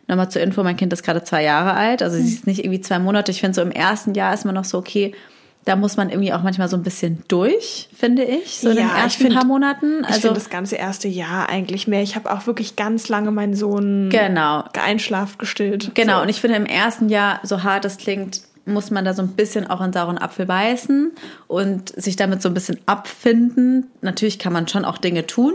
[0.07, 2.23] Nochmal zur Info, mein Kind ist gerade zwei Jahre alt, also Mhm.
[2.23, 3.31] sie ist nicht irgendwie zwei Monate.
[3.31, 5.14] Ich finde so im ersten Jahr ist man noch so, okay,
[5.64, 8.87] da muss man irgendwie auch manchmal so ein bisschen durch, finde ich, so in den
[8.87, 9.99] Ja, ich ersten find- paar Monaten.
[10.00, 12.02] ich Also finde das ganze erste Jahr eigentlich mehr.
[12.02, 14.65] Ich habe auch wirklich ganz lange meinen Sohn Genau.
[14.82, 15.91] einschlaft gestillt.
[15.95, 16.23] Genau, So.
[16.23, 19.28] und ich finde im ersten Jahr, so hart es klingt, muss man da so ein
[19.28, 21.13] bisschen auch in sauren Apfel beißen
[21.47, 23.87] und sich damit so ein bisschen abfinden.
[24.00, 25.54] Natürlich kann man schon auch Dinge tun,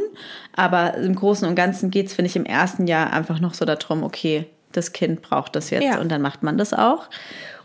[0.55, 4.03] aber im Großen und Ganzen geht's finde ich, im ersten Jahr einfach noch so darum,
[4.03, 5.99] okay, das Kind braucht das jetzt Ja.
[5.99, 7.09] und dann macht man das auch.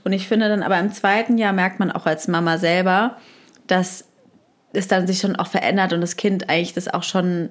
[0.05, 3.17] Und ich finde dann aber im zweiten Jahr merkt man auch als Mama selber,
[3.67, 4.05] dass
[4.73, 7.51] es dann sich schon auch verändert und das Kind eigentlich das auch schon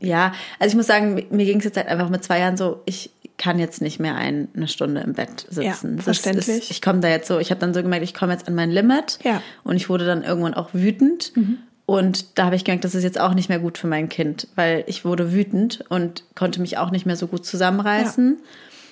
[0.00, 2.82] ja, also ich muss sagen, mir ging es jetzt halt einfach mit zwei Jahren so,
[2.84, 5.96] ich kann jetzt nicht mehr ein, eine Stunde im Bett sitzen.
[5.96, 6.48] Ja, verständlich.
[6.48, 8.54] Ist, ich komme da jetzt so, ich habe dann so gemerkt, ich komme jetzt an
[8.54, 9.18] mein Limit.
[9.22, 9.34] Ja.
[9.34, 9.40] Mhm.
[9.64, 11.32] Und ich wurde dann irgendwann auch wütend.
[11.86, 14.48] Und da habe ich gemerkt, das ist jetzt auch nicht mehr gut für mein Kind,
[14.56, 18.36] weil ich wurde wütend und konnte mich auch nicht mehr so gut zusammenreißen.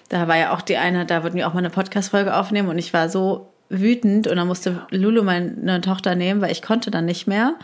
[0.09, 2.79] Da war ja auch die eine, da wollten wir auch mal eine Podcast-Folge aufnehmen und
[2.79, 7.05] ich war so wütend und dann musste Lulu meine Tochter nehmen, weil ich konnte dann
[7.05, 7.57] nicht mehr,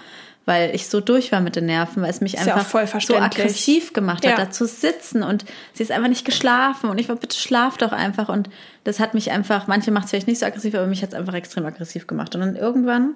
[0.45, 2.87] weil ich so durch war mit den Nerven, weil es mich Ist ja einfach voll
[3.01, 4.45] so aggressiv gemacht hat, Ja.
[4.45, 7.93] da zu sitzen und sie ist einfach nicht geschlafen und ich war, bitte schlaf doch
[7.93, 8.51] einfach und
[8.85, 11.15] das hat mich einfach, manche macht es vielleicht nicht so aggressiv, aber mich hat es
[11.15, 13.15] einfach extrem aggressiv gemacht und dann irgendwann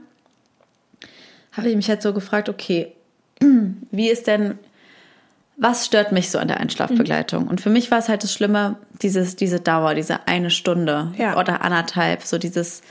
[1.53, 2.93] habe ich mich halt so gefragt, okay,
[3.91, 4.59] wie ist denn,
[5.57, 7.45] was stört mich so an der Einschlafbegleitung?
[7.45, 7.49] Mhm.
[7.49, 11.39] Und für mich war es halt das Schlimme, dieses, diese Dauer, diese eine Stunde Ja.
[11.39, 12.83] oder anderthalb, so dieses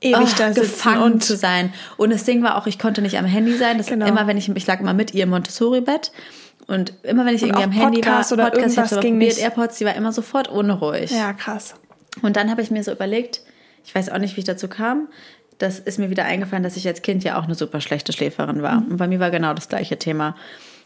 [0.00, 1.72] ewig ah, da gefangen und zu sein.
[1.96, 3.78] Und das Ding war auch, ich konnte nicht am Handy sein.
[3.78, 4.06] Das Genau.
[4.06, 6.12] immer, wenn ich, ich lag immer mit ihr im Montessori-Bett.
[6.66, 9.02] Und immer wenn ich Und irgendwie am Handy war, Podcast oder ich hab's irgendwas aber
[9.02, 9.42] ging probiert, nicht.
[9.42, 11.10] AirPods, die war immer sofort unruhig.
[11.10, 11.74] ja, krass.
[12.22, 13.42] Und dann habe ich mir so überlegt,
[13.84, 15.08] ich weiß auch nicht, wie ich dazu kam,
[15.58, 18.62] das ist mir wieder eingefallen, dass ich als Kind ja auch eine super schlechte Schläferin
[18.62, 18.78] war.
[18.78, 20.36] Und bei mir war genau das gleiche Thema.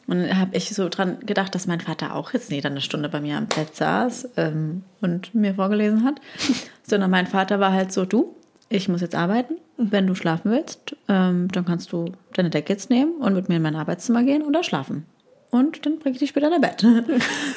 [0.06, 3.08] Und dann habe ich so dran gedacht, dass mein Vater auch jetzt nicht eine Stunde
[3.08, 6.20] bei mir am Bett saß ähm, und mir vorgelesen hat.
[6.82, 8.34] Sondern mein Vater war halt so, du,
[8.68, 9.54] ich muss jetzt arbeiten.
[9.76, 13.56] Wenn du schlafen willst, ähm, dann kannst du deine Decke jetzt nehmen und mit mir
[13.56, 15.06] in mein Arbeitszimmer gehen oder schlafen.
[15.50, 16.82] Und dann bringe ich dich später in dein Bett.
[16.84, 17.04] Habe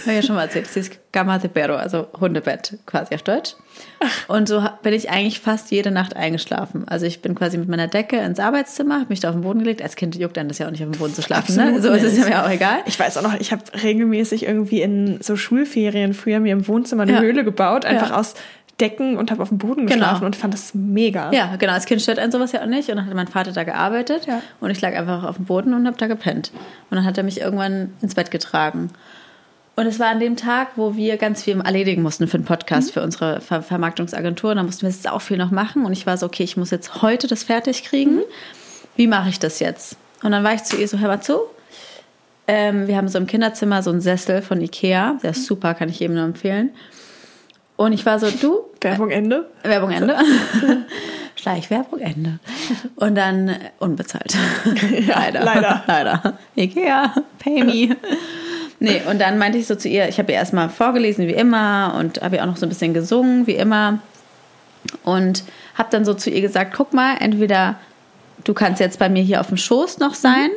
[0.05, 0.65] ich ja schon mal erzählt.
[0.65, 3.55] Das ist Cama de Perro, also Hundebett quasi auf Deutsch.
[4.29, 6.87] Und so bin ich eigentlich fast jede Nacht eingeschlafen.
[6.87, 9.59] Also ich bin quasi mit meiner Decke ins Arbeitszimmer, habe mich da auf den Boden
[9.59, 9.81] gelegt.
[9.81, 11.53] Als Kind juckt dann das ja auch nicht auf dem Boden zu schlafen.
[11.57, 11.81] Ne?
[11.81, 12.77] So ist es ja mir auch egal.
[12.85, 17.03] Ich weiß auch noch, ich habe regelmäßig irgendwie in so Schulferien früher mir im Wohnzimmer
[17.03, 17.19] eine Ja.
[17.19, 18.19] Höhle gebaut, einfach Ja.
[18.19, 18.35] aus
[18.81, 19.99] Decken und habe auf dem Boden Genau.
[19.99, 21.31] geschlafen und fand das mega.
[21.31, 21.73] Ja, genau.
[21.73, 22.89] Als Kind stört einen sowas ja auch nicht.
[22.89, 24.41] Und dann hat mein Vater da gearbeitet Ja.
[24.59, 26.51] und ich lag einfach auf dem Boden und habe da gepennt.
[26.89, 28.89] Und dann hat er mich irgendwann ins Bett getragen.
[29.77, 32.89] Und es war an dem Tag, wo wir ganz viel erledigen mussten für den Podcast,
[32.89, 32.93] Mhm.
[32.93, 34.51] für unsere Ver Vermarktungsagentur.
[34.51, 35.85] Und da mussten wir jetzt auch viel noch machen.
[35.85, 38.15] Und ich war so, okay, ich muss jetzt heute das fertig kriegen.
[38.15, 38.23] Mhm.
[38.97, 39.95] Wie mache ich das jetzt?
[40.23, 41.39] Und dann war ich zu ihr so, hör mal zu.
[42.47, 45.17] Ähm, wir haben so im Kinderzimmer so einen Sessel von Ikea.
[45.23, 46.71] Der ist super, kann ich jedem nur empfehlen.
[47.81, 49.49] Und ich war so, du, Werbung Ende.
[49.63, 50.15] Werbung Ende.
[51.35, 52.37] Schleichwerbung Ende.
[52.95, 54.35] Und dann äh, unbezahlt.
[55.07, 55.43] leider.
[55.43, 55.83] leider.
[55.87, 56.37] Leider.
[56.55, 57.97] Ikea, pay me.
[58.79, 61.95] Nee, und dann meinte ich so zu ihr, ich habe ihr erstmal vorgelesen wie immer
[61.97, 63.97] und habe ihr auch noch so ein bisschen gesungen wie immer.
[65.03, 67.79] Und habe dann so zu ihr gesagt, guck mal, entweder
[68.43, 70.51] du kannst jetzt bei mir hier auf dem Schoß noch sein,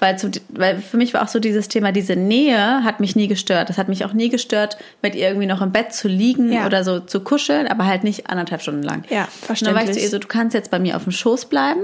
[0.00, 3.28] weil, zu, weil für mich war auch so dieses Thema, diese Nähe hat mich nie
[3.28, 3.68] gestört.
[3.68, 6.66] Das hat mich auch nie gestört, mit ihr irgendwie noch im Bett zu liegen Ja.
[6.66, 9.04] oder so zu kuscheln, aber halt nicht anderthalb Stunden lang.
[9.08, 9.96] Ja, Und dann war ich verständlich.
[9.96, 11.82] zu ihr so, du kannst jetzt bei mir auf dem Schoß bleiben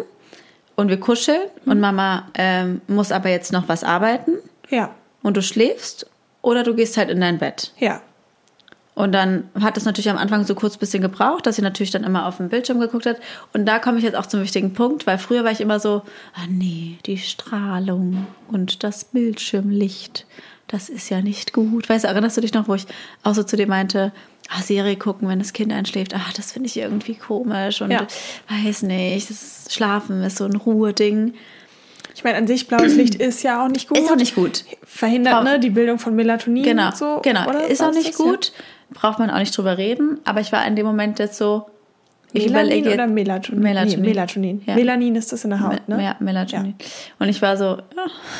[0.76, 4.32] und wir kuscheln und Mama ähm, muss aber jetzt noch was arbeiten
[4.70, 4.90] Ja,
[5.22, 6.06] und du schläfst
[6.42, 7.72] oder du gehst halt in dein Bett.
[7.78, 8.00] ja.
[8.94, 11.90] Und dann hat es natürlich am Anfang so kurz ein bisschen gebraucht, dass sie natürlich
[11.92, 13.16] dann immer auf den Bildschirm geguckt hat.
[13.52, 16.02] Und da komme ich jetzt auch zum wichtigen Punkt, weil früher war ich immer so,
[16.34, 20.26] ah nee, die Strahlung und das Bildschirmlicht,
[20.68, 21.88] das ist ja nicht gut.
[21.88, 22.86] Weißt du, erinnerst du dich noch, wo ich
[23.22, 24.12] auch so zu dir meinte,
[24.50, 28.06] ah, Serie gucken, wenn das Kind einschläft, ah, das finde ich irgendwie komisch und Ja.
[28.48, 31.34] weiß nicht, das Schlafen ist so ein Ruheding.
[32.14, 33.98] Ich meine, an sich blaues Licht ist ja auch nicht gut.
[33.98, 34.64] Ist auch nicht gut.
[34.84, 37.20] Verhindert ne, die Bildung von Melatonin Genau, und so.
[37.22, 37.48] genau.
[37.66, 38.18] Ist auch nicht das?
[38.18, 38.24] Ja.
[38.92, 40.18] Braucht man auch nicht drüber reden.
[40.24, 41.66] Aber ich war in dem Moment jetzt so,
[42.32, 43.60] ich Melanin überlege oder Melatonin?
[43.60, 44.00] Melatonin.
[44.00, 44.62] Nee, Melatonin.
[44.66, 44.74] Ja.
[44.74, 46.02] Melanin ist das in der Haut, ne?
[46.02, 46.74] Ja, Melatonin.
[47.18, 47.64] Und ich war so,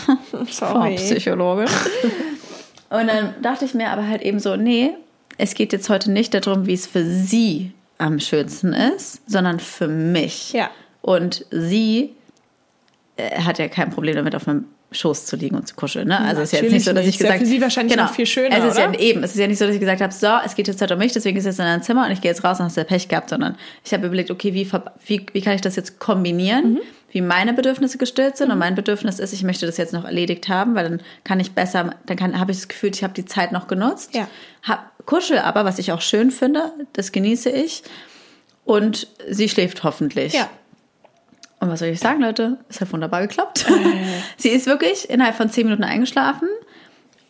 [0.32, 0.96] ja, Sorry.
[0.96, 1.66] Psychologe.
[2.90, 4.90] Und dann dachte ich mir aber halt eben so, nee,
[5.38, 9.86] es geht jetzt heute nicht darum, wie es für sie am schönsten ist, sondern für
[9.86, 10.52] mich.
[10.52, 10.70] Ja.
[11.00, 12.14] Und sie
[13.16, 16.09] äh, hat ja kein Problem damit, auf meinem Schoß zu liegen und zu kuscheln.
[16.09, 16.18] Ne?
[16.20, 17.14] Also es ist ja jetzt nicht so, dass nicht.
[17.14, 18.98] ich Ist ja gesagt für sie wahrscheinlich noch viel schöner, Es ist ja oder?
[18.98, 20.94] eben, es ist ja nicht so, dass ich gesagt habe, so, es geht jetzt heute
[20.94, 22.76] um mich, deswegen ist jetzt in dein Zimmer und ich gehe jetzt raus und hast
[22.76, 24.68] du Pech gehabt, sondern ich habe überlegt, okay, wie,
[25.07, 26.79] wie, wie kann ich das jetzt kombinieren, Mhm.
[27.12, 30.48] wie meine Bedürfnisse gestillt sind und mein Bedürfnis ist, ich möchte das jetzt noch erledigt
[30.48, 33.24] haben, weil dann kann ich besser, dann kann, habe ich das Gefühl, ich habe die
[33.24, 34.14] Zeit noch genutzt.
[34.14, 34.29] Ja.
[34.64, 37.85] Hab, kuschel aber, was ich auch schön finde, das genieße ich
[38.64, 40.33] und sie schläft hoffentlich.
[40.35, 40.48] Ja.
[41.61, 42.57] Und was soll ich sagen, Leute?
[42.68, 43.66] Es hat wunderbar geklappt.
[44.37, 46.49] Sie ist wirklich innerhalb von zehn Minuten eingeschlafen.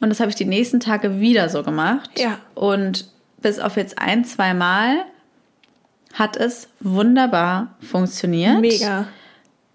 [0.01, 2.09] Und das habe ich die nächsten Tage wieder so gemacht.
[2.17, 2.39] Ja.
[2.55, 3.07] Und
[3.43, 5.05] bis auf jetzt ein, zwei Mal
[6.15, 8.61] hat es wunderbar funktioniert.
[8.61, 9.07] Mega.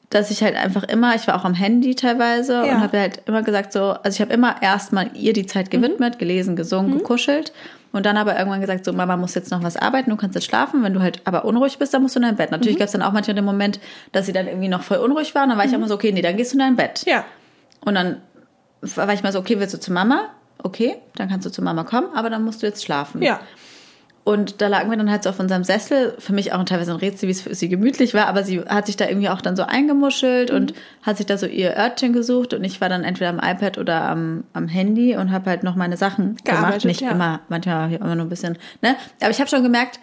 [0.10, 2.76] Dass ich halt einfach immer, ich war auch am Handy teilweise Ja.
[2.76, 5.82] und habe halt immer gesagt so, also ich habe immer erstmal ihr die Zeit Mhm.
[5.82, 7.52] gewidmet, gelesen, gesungen, gekuschelt
[7.96, 10.44] und dann aber irgendwann gesagt so, Mama muss jetzt noch was arbeiten, du kannst jetzt
[10.44, 12.52] schlafen, wenn du halt aber unruhig bist, dann musst du in dein Bett.
[12.52, 12.58] Mhm.
[12.58, 13.80] Natürlich gab es dann auch manchmal den Moment,
[14.12, 16.12] dass sie dann irgendwie noch voll unruhig war und dann war ich immer so, okay,
[16.12, 17.04] nee, dann gehst du in dein Bett.
[17.06, 17.24] Ja.
[17.86, 18.22] Und dann
[18.82, 20.24] war ich mal so, okay, willst du zu Mama?
[20.62, 23.22] Okay, dann kannst du zu Mama kommen, aber dann musst du jetzt schlafen.
[23.22, 23.40] Ja.
[24.26, 26.16] Und da lagen wir dann halt so auf unserem Sessel.
[26.18, 28.88] Für mich auch teilweise ein Rätsel, wie es für sie gemütlich war, aber sie hat
[28.88, 30.76] sich da irgendwie auch dann so eingemuschelt und Mhm.
[31.04, 34.02] hat sich da so ihr Örtchen gesucht und ich war dann entweder am iPad oder
[34.02, 36.84] am, am Handy und habe halt noch meine Sachen gemacht.
[36.86, 37.12] Nicht ja.
[37.12, 38.96] immer, manchmal immer nur ein bisschen, ne?
[39.22, 40.00] Aber ich habe schon gemerkt,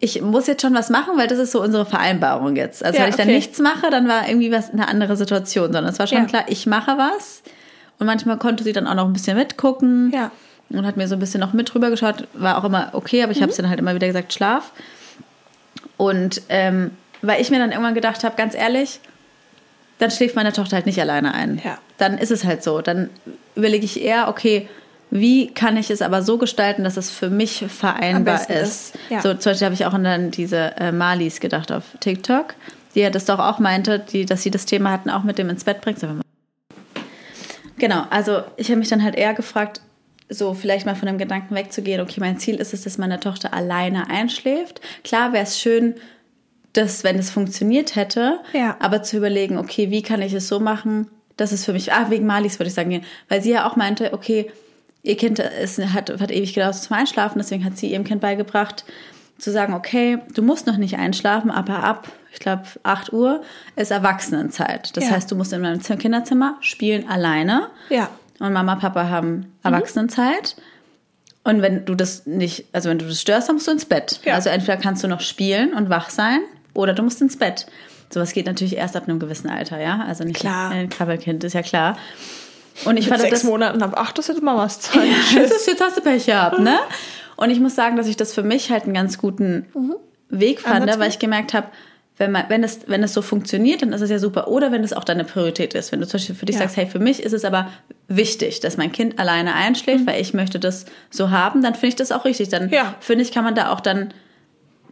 [0.00, 2.84] ich muss jetzt schon was machen, weil das ist so unsere Vereinbarung jetzt.
[2.84, 3.36] Also Ja, wenn ich dann okay.
[3.36, 6.24] nichts mache, dann war irgendwie was eine andere Situation, sondern es war schon Ja.
[6.24, 7.42] klar, ich mache was.
[8.00, 10.32] Und manchmal konnte sie dann auch noch ein bisschen mitgucken Ja.
[10.70, 12.26] Und hat mir so ein bisschen noch mit drüber geschaut.
[12.34, 13.42] War auch immer okay, aber ich Mhm.
[13.42, 14.72] habe es dann halt immer wieder gesagt, schlaf.
[15.96, 19.00] Und ähm, weil ich mir dann irgendwann gedacht habe, ganz ehrlich,
[19.98, 21.60] dann schläft meine Tochter halt nicht alleine ein.
[21.64, 21.78] Ja.
[21.96, 22.80] Dann ist es halt so.
[22.80, 23.10] Dann
[23.56, 24.68] überlege ich eher, okay,
[25.10, 28.50] wie kann ich es aber so gestalten, dass es für mich vereinbar ist.
[28.50, 29.20] ist, ja.
[29.22, 32.54] So zum Beispiel habe ich auch an dann diese äh, Malis gedacht auf TikTok,
[32.94, 35.48] die ja das doch auch meinte, die, dass sie das Thema hatten, auch mit dem
[35.48, 36.20] ins Bett mal.
[37.78, 39.80] Genau, also ich habe mich dann halt eher gefragt,
[40.28, 43.54] so vielleicht mal von dem Gedanken wegzugehen, okay, mein Ziel ist es, dass meine Tochter
[43.54, 44.80] alleine einschläft.
[45.04, 45.94] Klar wäre es schön,
[46.74, 48.76] dass, wenn es funktioniert hätte, Ja.
[48.80, 52.10] aber zu überlegen, okay, wie kann ich es so machen, dass es für mich, ah,
[52.10, 54.50] wegen Malis würde ich sagen, weil sie ja auch meinte, okay,
[55.02, 58.84] ihr Kind ist, hat, hat ewig gedauert zum Einschlafen, deswegen hat sie ihrem Kind beigebracht,
[59.38, 63.42] zu sagen, okay, du musst noch nicht einschlafen, aber ab, ich glaube, 8 Uhr
[63.76, 64.96] ist Erwachsenenzeit.
[64.96, 65.12] Das Ja.
[65.12, 67.68] heißt, du musst in deinem Kinderzimmer spielen alleine.
[67.88, 68.10] Ja.
[68.40, 70.56] Und Mama, Papa haben Erwachsenenzeit.
[71.44, 74.20] Und wenn du das nicht, also wenn du das störst, dann musst du ins Bett.
[74.24, 74.34] Ja.
[74.34, 76.40] Also entweder kannst du noch spielen und wach sein
[76.74, 77.66] oder du musst ins Bett.
[78.10, 80.04] Sowas geht natürlich erst ab einem gewissen Alter, ja?
[80.06, 80.70] Also nicht Klar.
[80.70, 81.96] ein Krabbelkind, ist ja klar.
[82.84, 85.08] Und ich Mit fand sechs das, Monaten ab acht ist jetzt Mamas Zeit.
[85.34, 86.78] das ist jetzt hast du Pech gehabt, ne?
[87.36, 89.66] Und ich muss sagen, dass ich das für mich halt einen ganz guten
[90.28, 91.68] Weg fand, weil ich gemerkt habe,
[92.18, 94.48] wenn, man, wenn, es, wenn es so funktioniert, dann ist es ja super.
[94.48, 95.92] Oder wenn es auch deine Priorität ist.
[95.92, 96.62] Wenn du zum Beispiel für dich Ja.
[96.62, 97.68] sagst, hey, für mich ist es aber
[98.08, 101.96] wichtig, dass mein Kind alleine einschläft, weil ich möchte das so haben, dann finde ich
[101.96, 102.48] das auch richtig.
[102.48, 102.72] Dann Mhm.
[102.72, 102.94] Ja.
[103.00, 104.12] finde ich, kann man da auch dann,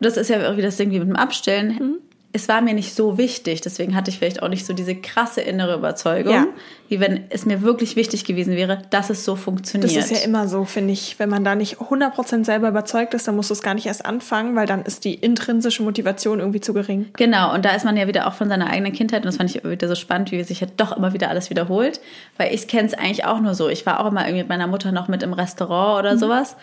[0.00, 1.68] das ist ja irgendwie das Ding wie mit dem Abstellen.
[1.74, 1.94] Mhm.
[2.36, 5.40] Es war mir nicht so wichtig, deswegen hatte ich vielleicht auch nicht so diese krasse
[5.40, 6.46] innere Überzeugung, Ja.
[6.90, 9.96] wie wenn es mir wirklich wichtig gewesen wäre, dass es so funktioniert.
[9.96, 11.18] Das ist ja immer so, finde ich.
[11.18, 14.04] Wenn man da nicht 100% selber überzeugt ist, dann musst du es gar nicht erst
[14.04, 17.06] anfangen, weil dann ist die intrinsische Motivation irgendwie zu gering.
[17.14, 19.54] Genau, und da ist man ja wieder auch von seiner eigenen Kindheit und das fand
[19.56, 22.00] ich wieder so spannend, wie sich ja doch immer wieder alles wiederholt,
[22.36, 23.70] weil ich kenne es eigentlich auch nur so.
[23.70, 26.54] Ich war auch immer irgendwie mit meiner Mutter noch mit im Restaurant oder sowas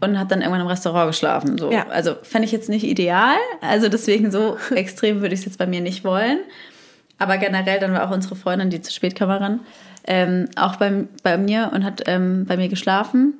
[0.00, 1.58] und habe dann irgendwann im Restaurant geschlafen.
[1.58, 1.70] So.
[1.70, 1.86] Ja.
[1.88, 5.66] Also fände ich jetzt nicht ideal, also deswegen so extrem würde ich es jetzt bei
[5.66, 6.38] mir nicht wollen.
[7.18, 9.60] Aber generell, dann war auch unsere Freundin, die zu spät kam, ran,
[10.04, 13.34] ähm, auch bei, bei mir und hat ähm, bei mir geschlafen.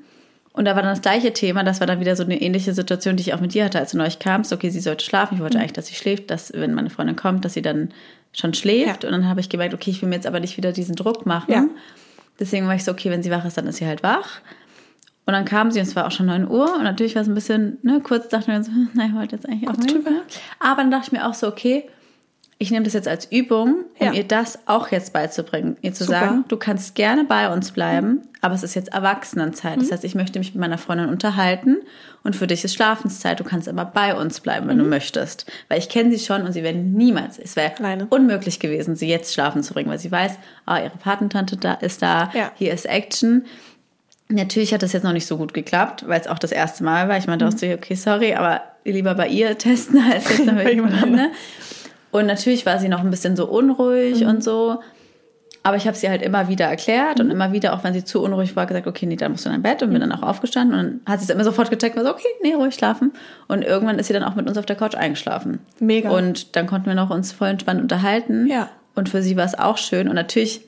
[0.53, 3.17] Und da war dann das gleiche Thema, das war dann wieder so eine ähnliche Situation,
[3.17, 4.53] die ich auch mit dir hatte, als du neu kamst.
[4.53, 5.37] Okay, sie sollte schlafen.
[5.37, 7.91] Ich wollte eigentlich, dass sie schläft, dass, wenn meine Freundin kommt, dass sie dann
[8.33, 9.05] schon schläft.
[9.05, 9.09] Ja.
[9.09, 11.25] Und dann habe ich gemerkt, okay, ich will mir jetzt aber nicht wieder diesen Druck
[11.25, 11.53] machen.
[11.53, 11.65] Ja.
[12.39, 14.41] Deswegen war ich so, okay, wenn sie wach ist, dann ist sie halt wach.
[15.31, 17.29] Und dann kam sie und es war auch schon 9 Uhr und natürlich war es
[17.29, 19.95] ein bisschen, ne, kurz dachten wir so, nein, ich wollte jetzt eigentlich auch nicht.
[19.95, 20.11] drüber.
[20.11, 20.23] Ne?
[20.59, 21.85] Aber dann dachte ich mir auch so, okay,
[22.59, 24.13] ich nehme das jetzt als Übung, um Ja.
[24.13, 25.77] ihr das auch jetzt beizubringen.
[25.83, 26.19] Ihr zu Super.
[26.19, 29.77] sagen, du kannst gerne bei uns bleiben, aber es ist jetzt Erwachsenenzeit.
[29.77, 29.81] Mhm.
[29.83, 31.77] Das heißt, ich möchte mich mit meiner Freundin unterhalten
[32.25, 33.39] und für dich ist Schlafenszeit.
[33.39, 35.51] Du kannst aber bei uns bleiben, wenn du möchtest.
[35.69, 38.09] Weil ich kenne sie schon und sie wäre niemals, es wäre Mhm.
[38.11, 40.33] Unmöglich gewesen, sie jetzt schlafen zu bringen, weil sie weiß,
[40.67, 42.51] ah, ihre Patentante da ist da, Ja.
[42.57, 43.47] hier ist Action.
[44.31, 47.09] Natürlich hat das jetzt noch nicht so gut geklappt, weil es auch das erste Mal
[47.09, 47.19] war.
[47.19, 51.03] Ich meinte auch so, okay, sorry, aber lieber bei ihr testen als jetzt bei jemand
[51.03, 51.31] anderem.
[52.13, 54.81] Und natürlich war sie noch ein bisschen so unruhig und so.
[55.63, 58.23] Aber ich habe sie halt immer wieder erklärt und immer wieder, auch wenn sie zu
[58.23, 60.23] unruhig war, gesagt, okay, nee, dann musst du in dein Bett und bin dann auch
[60.23, 63.13] aufgestanden und dann hat sie es immer sofort gecheckt und so, okay, nee, ruhig schlafen.
[63.47, 65.59] Und irgendwann ist sie dann auch mit uns auf der Couch eingeschlafen.
[65.79, 66.11] Mega.
[66.11, 68.47] Und dann konnten wir noch uns voll entspannt unterhalten.
[68.47, 68.71] Ja.
[68.95, 70.09] Und für sie war es auch schön.
[70.09, 70.63] Und natürlich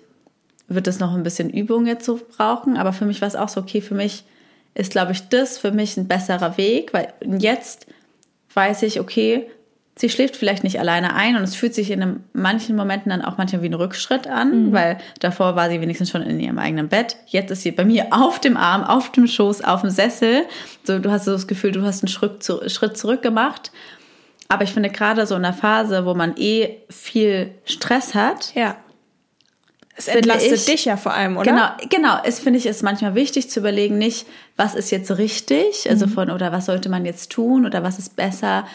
[0.75, 3.49] wird es noch ein bisschen Übung jetzt so brauchen, aber für mich war es auch
[3.49, 4.25] so, okay, für mich
[4.75, 7.87] ist, glaube ich, das für mich ein besserer Weg, weil jetzt
[8.55, 9.47] weiß ich, okay,
[9.97, 13.23] sie schläft vielleicht nicht alleine ein und es fühlt sich in einem, manchen Momenten dann
[13.23, 16.89] auch manchmal wie ein Rückschritt an, weil davor war sie wenigstens schon in ihrem eigenen
[16.89, 17.17] Bett.
[17.27, 20.45] Jetzt ist sie bei mir auf dem Arm, auf dem Schoß, auf dem Sessel.
[20.85, 23.71] So, du hast so das Gefühl, du hast einen Schritt, zu, Schritt zurück gemacht.
[24.49, 28.77] Aber ich finde gerade so in der Phase, wo man eh viel Stress hat, Ja.
[29.95, 31.51] Es entlastet ich- dich ja vor allem, oder?
[31.51, 32.19] Genau, genau.
[32.25, 34.27] Es finde ich ist manchmal wichtig zu überlegen, nicht,
[34.57, 38.17] was ist jetzt richtig, also von oder was sollte man jetzt tun oder was ist
[38.17, 38.67] besser,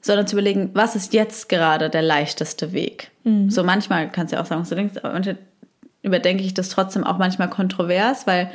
[0.00, 3.10] sondern zu überlegen, was ist jetzt gerade der leichteste Weg.
[3.48, 5.36] So manchmal kannst du ja auch sagen, was du denkst, aber manchmal
[6.02, 8.50] überdenke ich das trotzdem auch manchmal kontrovers, weil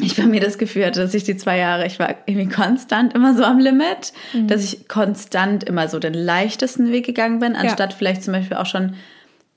[0.00, 3.12] ich bei mir das Gefühl hatte, dass ich die zwei Jahre, ich war irgendwie konstant
[3.14, 4.12] immer so am Limit,
[4.46, 8.66] dass ich konstant immer so den leichtesten Weg gegangen bin, anstatt vielleicht zum Beispiel auch
[8.66, 8.94] schon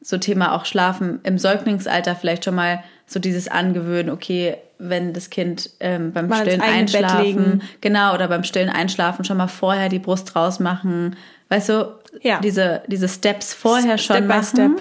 [0.03, 5.29] so Thema auch Schlafen im Säuglingsalter vielleicht schon mal so dieses Angewöhnen, okay, wenn das
[5.29, 9.99] Kind ähm, beim Mal stillen Einschlafen, genau, oder beim stillen Einschlafen schon mal vorher die
[9.99, 11.15] Brust rausmachen,
[11.49, 12.39] weißt du, Ja.
[12.41, 14.45] diese, diese Steps vorher Step schon by machen.
[14.45, 14.71] step.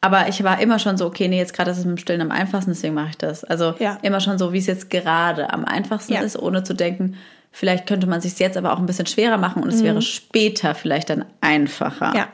[0.00, 2.22] Aber ich war immer schon so, okay, nee, jetzt gerade ist es mit dem Stillen
[2.22, 3.44] am einfachsten, deswegen mache ich das.
[3.44, 3.98] Also Ja.
[4.02, 6.20] immer schon so, wie es jetzt gerade am einfachsten Ja.
[6.22, 7.16] ist, ohne zu denken,
[7.52, 10.74] vielleicht könnte man sich jetzt aber auch ein bisschen schwerer machen und es wäre später
[10.74, 12.08] vielleicht dann einfacher.
[12.10, 12.16] Mhm.
[12.16, 12.28] Ja.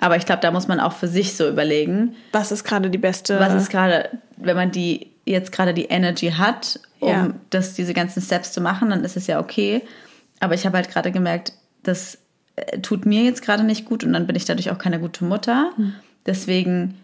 [0.00, 2.98] Aber ich glaube, da muss man auch für sich so überlegen, Was ist gerade die
[2.98, 3.38] beste?
[3.40, 7.30] was ist gerade, wenn man die jetzt gerade die Energy hat, um Ja.
[7.50, 9.82] das, diese ganzen Steps zu machen, dann ist es ja okay.
[10.40, 12.18] Aber ich habe halt gerade gemerkt, das
[12.56, 15.24] äh, tut mir jetzt gerade nicht gut und dann bin ich dadurch auch keine gute
[15.24, 15.70] Mutter.
[15.76, 15.94] Hm.
[16.26, 16.94] Deswegen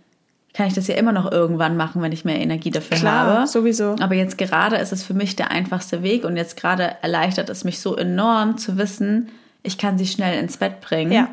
[0.52, 3.46] kann ich das ja immer noch irgendwann machen, wenn ich mehr Energie dafür Klar, habe.
[3.48, 3.96] sowieso.
[4.00, 7.64] Aber jetzt gerade ist es für mich der einfachste Weg und jetzt gerade erleichtert es
[7.64, 9.30] mich so enorm zu wissen,
[9.64, 11.28] ich kann sie schnell ins Bett bringen Ja.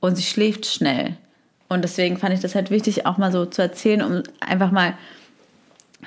[0.00, 1.16] Und sie schläft schnell.
[1.68, 4.94] Und deswegen fand ich das halt wichtig, auch mal so zu erzählen, um einfach mal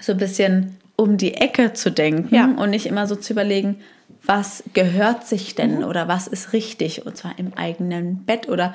[0.02, 2.46] so ein bisschen um die Ecke zu denken Ja.
[2.46, 3.80] und nicht immer so zu überlegen,
[4.26, 8.74] was gehört sich denn oder was ist richtig und zwar im eigenen Bett oder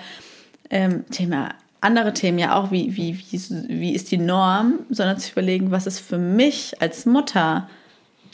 [0.71, 1.51] ähm, Thema
[1.81, 5.71] andere Themen ja auch, wie, wie, wie, ist- wie ist die Norm, sondern zu überlegen,
[5.71, 7.69] was ist für mich als Mutter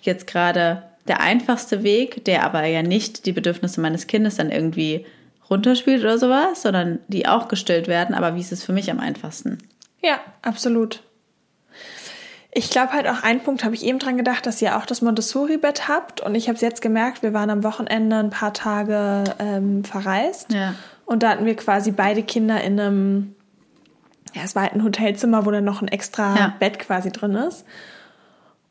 [0.03, 5.05] jetzt gerade der einfachste Weg, der aber ja nicht die Bedürfnisse meines Kindes dann irgendwie
[5.55, 9.01] runterspielt oder sowas, sondern die auch gestillt werden, aber wie ist es für mich am
[9.01, 9.59] einfachsten?
[10.03, 11.03] Ja, absolut.
[12.57, 15.03] Ich glaube halt auch ein Punkt habe ich eben dran gedacht, dass ihr auch das
[15.03, 16.21] Montessori-Bett habt.
[16.21, 20.53] Und ich habe es jetzt gemerkt, wir waren am Wochenende ein paar Tage ähm, verreist.
[20.53, 20.75] Ja.
[21.05, 23.35] Und da hatten wir quasi beide Kinder in einem,
[24.35, 26.55] ja, es war halt ein Hotelzimmer, wo dann noch ein extra Ja.
[26.61, 27.65] Bett quasi drin ist.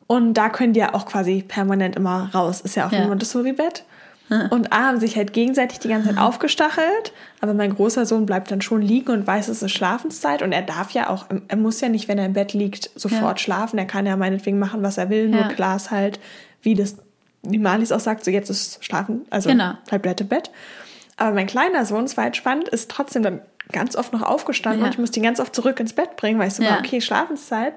[0.07, 2.61] Und da können die ja auch quasi permanent immer raus.
[2.61, 2.99] Ist ja auch Ja.
[2.99, 3.83] ein Montessori-Bett.
[4.29, 8.49] Und A haben sich halt gegenseitig die ganze Zeit aufgestachelt, aber mein großer Sohn bleibt
[8.49, 11.81] dann schon liegen und weiß, es ist Schlafenszeit und er darf ja auch, er muss
[11.81, 13.43] ja nicht, wenn er im Bett liegt, sofort Ja.
[13.43, 13.77] schlafen.
[13.77, 15.47] Er kann ja meinetwegen machen, was er will, nur Ja.
[15.49, 16.19] klar ist halt,
[16.63, 16.95] wie das,
[17.43, 19.73] wie Marlies auch sagt, so jetzt ist Schlafen, also Genau.
[19.99, 20.49] bleibt im Bett.
[21.17, 24.79] Aber mein kleiner Sohn, es war halt spannend, ist trotzdem dann ganz oft noch aufgestanden
[24.81, 24.85] Ja.
[24.87, 27.01] und ich musste ihn ganz oft zurück ins Bett bringen, weil ich so war, okay,
[27.01, 27.73] Schlafenszeit.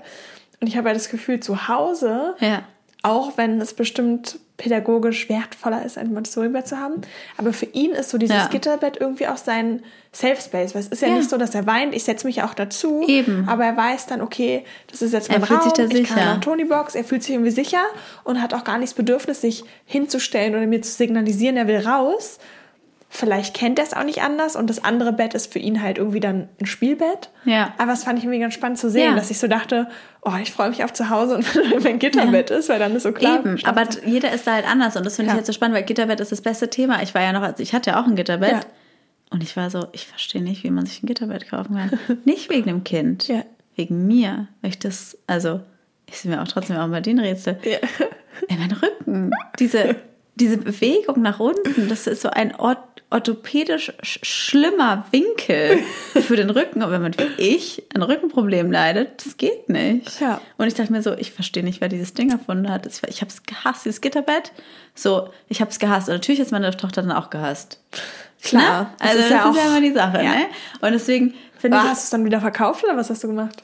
[0.60, 2.62] Und ich habe ja das Gefühl, zu Hause Ja.
[3.06, 7.02] Auch wenn es bestimmt pädagogisch wertvoller ist, ein Montessori-Bett zu haben.
[7.36, 8.46] Aber für ihn ist so dieses Ja.
[8.48, 10.74] Gitterbett irgendwie auch sein Safe Space.
[10.74, 11.14] Weil es ist ja, Ja.
[11.16, 13.04] nicht so, dass er weint, ich setze mich auch dazu.
[13.06, 13.46] Eben.
[13.48, 16.08] Aber er weiß dann, okay, das ist jetzt Er mein fühlt Raum, sich da ich
[16.08, 16.32] sicher.
[16.36, 17.82] auch Tony-Box, er fühlt sich irgendwie sicher
[18.24, 21.78] und hat auch gar nicht das Bedürfnis, sich hinzustellen oder mir zu signalisieren, er will
[21.86, 22.38] raus.
[23.16, 25.96] Vielleicht kennt er es auch nicht anders und das andere Bett ist für ihn halt
[25.96, 27.30] irgendwie dann ein Spielbett.
[27.46, 27.72] Ja.
[27.78, 29.14] Aber das fand ich irgendwie ganz spannend zu sehen, Ja.
[29.16, 29.88] dass ich so dachte,
[30.22, 33.04] oh, ich freue mich auf zu Hause und wenn mein Gitterbett ist, weil dann ist
[33.04, 33.38] so klar.
[33.38, 35.34] Eben, aber jeder ist da halt anders und das finde Ja.
[35.34, 37.02] ich jetzt so spannend, weil Gitterbett ist das beste Thema.
[37.02, 38.60] Ich war ja noch, also ich hatte ja auch ein Gitterbett Ja.
[39.30, 42.18] und ich war so, ich verstehe nicht, wie man sich ein Gitterbett kaufen kann.
[42.26, 43.44] nicht wegen dem Kind, Ja.
[43.76, 45.60] wegen mir, weil ich das, also
[46.06, 47.58] ich sehe mir auch trotzdem auch mal den Rätsel.
[47.64, 47.78] Ja.
[48.48, 49.96] Ey, mein Rücken, diese,
[50.36, 55.78] diese Bewegung nach unten, das ist so ein ort orthopädisch sch schlimmer Winkel
[56.22, 56.82] für den Rücken.
[56.82, 60.20] Und wenn man wie ich ein Rückenproblem leidet, das geht nicht.
[60.20, 60.40] Ja.
[60.58, 62.84] Und ich dachte mir so, ich verstehe nicht, wer dieses Ding erfunden hat.
[62.84, 64.50] Das- Ich habe es gehasst, dieses Gitterbett.
[64.96, 66.08] So, ich habe es gehasst.
[66.08, 67.80] Und natürlich hat meine Tochter dann auch gehasst.
[68.42, 68.88] Klar, Ne?
[68.98, 70.16] Also das ist ja, immer die Sache.
[70.24, 70.30] Ja.
[70.34, 70.46] Ne?
[70.80, 73.62] Und deswegen finde ich, hast du es dann wieder verkauft oder was hast du gemacht?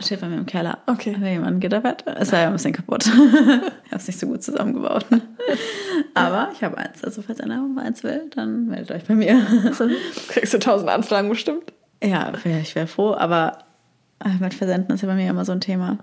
[0.00, 0.78] Steht bei mir im Keller.
[0.86, 1.14] Okay.
[1.14, 2.04] Hat jemand ein Gitterbett?
[2.06, 3.06] Es war ja ein bisschen kaputt.
[3.06, 5.06] ich habe es nicht so gut zusammengebaut.
[6.14, 7.04] Aber ich habe eins.
[7.04, 9.40] Also falls einer mal eins will, dann meldet euch bei mir.
[10.28, 11.72] Kriegst du tausend Anfragen bestimmt?
[12.02, 13.14] ja, ich wäre froh.
[13.14, 13.58] Aber
[14.24, 15.98] äh, mit Versenden ist ja bei mir immer so ein Thema.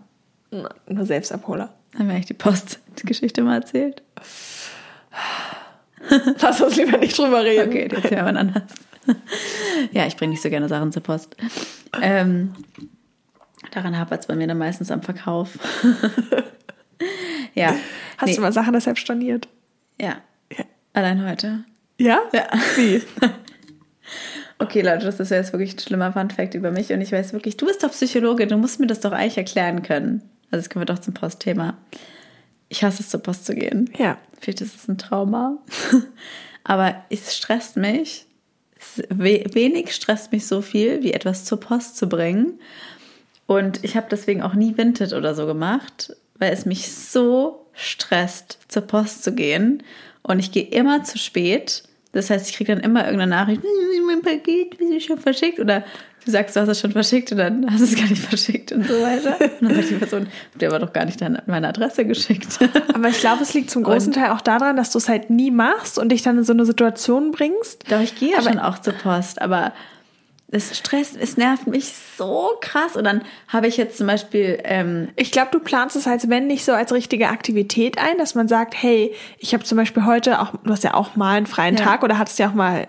[0.52, 1.74] Nur Selbstabholer.
[1.98, 4.04] Haben wir eigentlich die Post-Geschichte mal erzählt?
[6.42, 7.68] Lass uns lieber nicht drüber reden.
[7.68, 8.64] Okay, die erzählen wir anders.
[9.92, 11.36] ja, ich bringe nicht so gerne Sachen zur Post.
[12.02, 12.54] Ähm,
[13.72, 15.60] daran hapert es bei mir dann meistens am Verkauf.
[17.54, 17.76] ja.
[18.18, 19.48] Hast nee, du mal Sachen deshalb storniert?
[20.00, 20.18] Ja.
[20.52, 20.66] Ja.
[20.94, 21.64] Allein heute.
[21.98, 22.20] Ja?
[22.34, 22.48] Ja.
[22.76, 23.02] Wie?
[24.62, 26.94] Okay, Leute, das ist jetzt wirklich ein schlimmer Fun-Fact über mich.
[26.94, 29.82] Und ich weiß wirklich, du bist doch Psychologe, du musst mir das doch eigentlich erklären
[29.82, 30.22] können.
[30.52, 31.80] Also, jetzt kommen wir doch zum Postthema.
[32.70, 33.90] Ich hasse es, zur Post zu gehen.
[33.98, 34.20] Ja.
[34.40, 35.58] Vielleicht ist es ein Trauma.
[36.64, 38.28] Aber es stresst mich.
[39.10, 42.60] Wenig stresst mich so viel, wie etwas zur Post zu bringen.
[43.52, 48.60] Und ich habe deswegen auch nie Vinted oder so gemacht, weil es mich so stresst,
[48.68, 49.84] zur Post zu gehen.
[50.24, 51.84] Und ich gehe immer zu spät.
[52.14, 55.60] Das heißt, ich kriege dann immer irgendeine Nachricht, "Hm, mein Paket ist schon verschickt.
[55.60, 55.84] Oder
[56.26, 58.72] du sagst, du hast es schon verschickt und dann hast du es gar nicht verschickt
[58.74, 59.38] und so weiter.
[59.62, 60.28] Und dann sagt die Person,
[60.60, 62.60] der war doch gar nicht deine- meine Adresse geschickt.
[62.94, 65.30] Aber ich glaube, es liegt zum großen Und- Teil auch daran, dass du es halt
[65.30, 67.90] nie machst und dich dann in so eine Situation bringst.
[67.92, 69.74] Doch, ich gehe ja Aber- schon auch zur Post, aber
[70.52, 72.96] es stresst, es nervt mich so krass.
[72.96, 76.48] Und dann habe ich jetzt zum Beispiel, ähm, Ich glaube, du planst es als wenn
[76.48, 80.42] nicht so als richtige Aktivität ein, dass man sagt, hey, ich habe zum Beispiel heute
[80.42, 81.84] auch, du hast ja auch mal einen freien Ja.
[81.84, 82.88] Tag oder hattest ja auch mal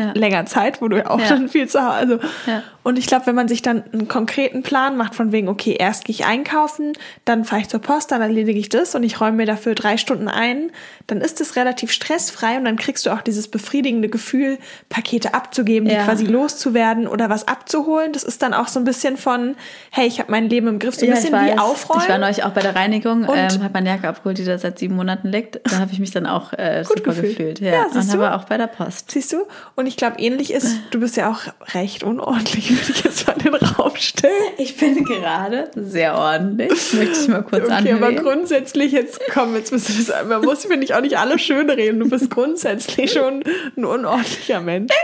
[0.00, 0.12] Ja.
[0.14, 1.28] länger Zeit, wo du ja auch Ja.
[1.28, 1.90] dann viel zu Hause.
[1.94, 2.62] Also, Ja.
[2.82, 6.06] Und ich glaube, wenn man sich dann einen konkreten Plan macht, von wegen, okay, erst
[6.06, 6.94] gehe ich einkaufen,
[7.26, 9.98] dann fahre ich zur Post, dann erledige ich das und ich räume mir dafür drei
[9.98, 10.70] Stunden ein,
[11.06, 14.56] dann ist es relativ stressfrei und dann kriegst du auch dieses befriedigende Gefühl,
[14.88, 18.12] Pakete abzugeben, die quasi loszuwerden oder was abzuholen.
[18.14, 19.56] Das ist dann auch so ein bisschen von,
[19.90, 22.02] hey, ich habe mein Leben im Griff, so ein bisschen wie aufräumen.
[22.04, 24.56] Ich war neulich auch bei der Reinigung, Und- ähm, habe meine Jacke abgeholt, die da
[24.56, 25.60] seit sieben Monaten liegt.
[25.70, 27.36] Da habe ich mich dann auch äh, Gut super gefühlt.
[27.36, 27.60] gefühlt.
[27.60, 28.14] Ja, und du?
[28.14, 29.10] aber auch bei der Post.
[29.10, 29.42] Siehst du?
[29.76, 31.40] Und ich glaube, ähnlich ist, du bist ja auch
[31.74, 34.32] recht unordentlich, würde ich jetzt mal in den Raum stellen.
[34.56, 38.16] Ich bin gerade sehr ordentlich, möchte ich mal kurz Okay, aber anhören.
[38.24, 41.68] grundsätzlich, jetzt komm, jetzt müssen wir das, man muss, finde ich, auch nicht alle schön
[41.68, 41.98] reden.
[42.00, 43.42] Du bist grundsätzlich schon
[43.76, 44.92] ein unordentlicher Mensch.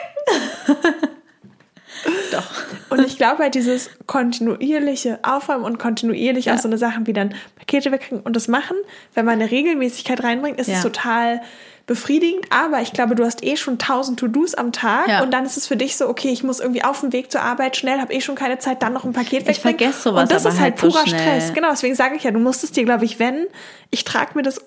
[2.30, 2.44] Doch.
[2.90, 7.34] Und ich glaube halt dieses kontinuierliche Aufräumen und kontinuierlich auch so eine Sachen wie dann
[7.56, 8.76] Pakete wegkriegen und das machen,
[9.14, 10.82] wenn man eine Regelmäßigkeit reinbringt, ist es Ja.
[10.82, 11.40] total
[11.86, 12.46] befriedigend.
[12.50, 15.22] Aber ich glaube, du hast eh schon tausend To-Dos am Tag Ja.
[15.22, 17.42] und dann ist es für dich so, okay, ich muss irgendwie auf dem Weg zur
[17.42, 19.78] Arbeit schnell, habe eh schon keine Zeit, dann noch ein Paket Ich wegbringen.
[19.78, 21.20] vergesse sowas Und das ist halt halt so purer schnell.
[21.20, 21.54] Stress.
[21.54, 23.46] Genau, deswegen sage ich ja, du musst es dir, glaube ich, wenn,
[23.90, 24.60] ich trage mir das,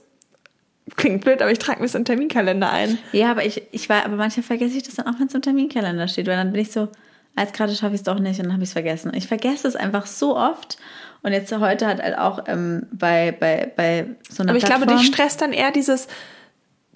[0.95, 2.97] klingt blöd, aber ich trage mir das in den Terminkalender ein.
[3.11, 5.41] Ja, aber ich, ich war, aber manchmal vergesse ich das dann auch, wenn es im
[5.41, 6.87] Terminkalender steht, weil dann bin ich so,
[7.35, 9.11] als gerade schaffe ich es doch nicht und dann habe ich es vergessen.
[9.13, 10.77] Ich vergesse es einfach so oft.
[11.21, 14.85] Und jetzt heute hat halt auch ähm, bei, bei, bei so einer Aber ich glaube,
[14.85, 16.07] Plattform, dich stresst dann eher dieses,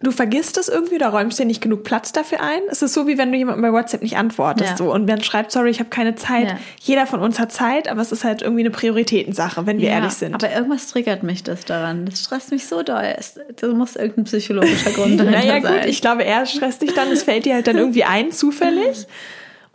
[0.03, 2.61] du vergisst es irgendwie oder räumst dir nicht genug Platz dafür ein.
[2.69, 4.77] Es ist so, wie wenn du jemandem bei WhatsApp nicht antwortest Ja.
[4.77, 6.47] so und man schreibt, sorry, ich habe keine Zeit.
[6.47, 6.57] Ja.
[6.81, 9.95] Jeder von uns hat Zeit, aber es ist halt irgendwie eine Prioritätensache, wenn wir Ja,
[9.95, 10.33] ehrlich sind.
[10.35, 12.05] Aber irgendwas triggert mich das daran.
[12.05, 13.13] Das stresst mich so doll.
[13.17, 15.87] Es, da muss irgendein psychologischer Grund dahinter naja, gut, sein.
[15.87, 19.07] ich glaube, er stresst dich dann, es fällt dir halt dann irgendwie ein, zufällig.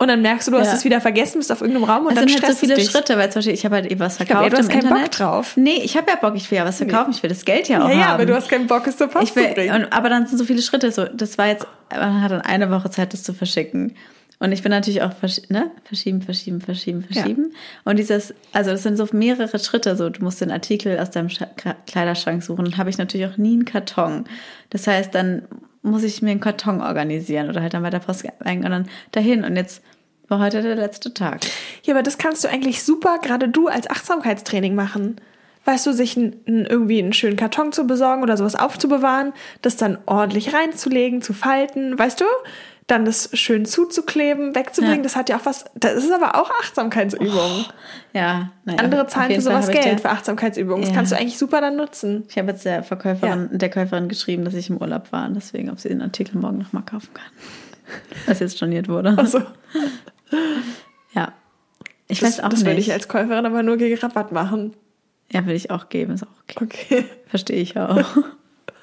[0.01, 0.73] Und dann merkst du, du hast Ja.
[0.75, 2.89] es wieder vergessen, bist auf irgendeinem Raum und es dann sind halt so viele dich.
[2.89, 4.91] Schritte, weil zum Beispiel ich habe halt eben was glaub, verkauft du hast keinen Bock
[4.91, 5.19] Internet.
[5.19, 5.57] drauf.
[5.57, 7.79] Nee, ich habe ja Bock, ich will ja was verkaufen, ich will das Geld ja
[7.83, 7.99] auch Ja, haben.
[7.99, 9.75] ja, aber du hast keinen Bock, es zur Post ich will, zu bringen.
[9.75, 10.91] und, aber dann sind so viele Schritte.
[10.93, 13.95] So, das war jetzt, man hat dann eine Woche Zeit, das zu verschicken.
[14.41, 15.69] Und ich bin natürlich auch versch ne?
[15.83, 17.51] verschieben, verschieben, verschieben, verschieben.
[17.83, 19.97] Und dieses, also das sind so mehrere Schritte.
[19.97, 22.65] So, du musst den Artikel aus deinem Kra- Kleiderschrank suchen.
[22.65, 24.23] Und habe ich natürlich auch nie einen Karton.
[24.69, 25.41] Das heißt, dann
[25.81, 29.43] muss ich mir einen Karton organisieren oder halt dann bei der Post und dann dahin.
[29.43, 29.81] Und jetzt
[30.27, 31.41] war heute der letzte Tag.
[31.83, 35.19] Ja, aber das kannst du eigentlich super, gerade du als Achtsamkeitstraining machen.
[35.65, 39.97] Weißt du, sich n, irgendwie einen schönen Karton zu besorgen oder sowas aufzubewahren, das dann
[40.05, 42.25] ordentlich reinzulegen, zu falten, weißt du?
[42.89, 45.03] Dann das schön zuzukleben, wegzubringen, Ja.
[45.03, 47.65] das hat ja auch was, das ist aber auch Achtsamkeitsübung.
[48.13, 50.81] Ja, naja, Andere zahlen für sowas Geld, der- für Achtsamkeitsübungen.
[50.81, 50.95] Das Ja.
[50.95, 52.25] kannst du eigentlich super dann nutzen.
[52.29, 55.69] Ich habe jetzt der Verkäuferin, der Käuferin geschrieben, dass ich im Urlaub war und deswegen,
[55.69, 57.25] ob sie den Artikel morgen nochmal kaufen kann.
[58.25, 59.15] Was jetzt storniert wurde.
[59.17, 59.41] Also,
[61.13, 61.33] Ja.
[62.07, 62.87] Ich das weiß auch das würde nicht.
[62.87, 64.73] ich als Käuferin aber nur gegen Rabatt machen.
[65.31, 66.63] ja, will ich auch geben, ist auch okay.
[66.63, 67.05] Okay.
[67.27, 68.03] Verstehe ich auch.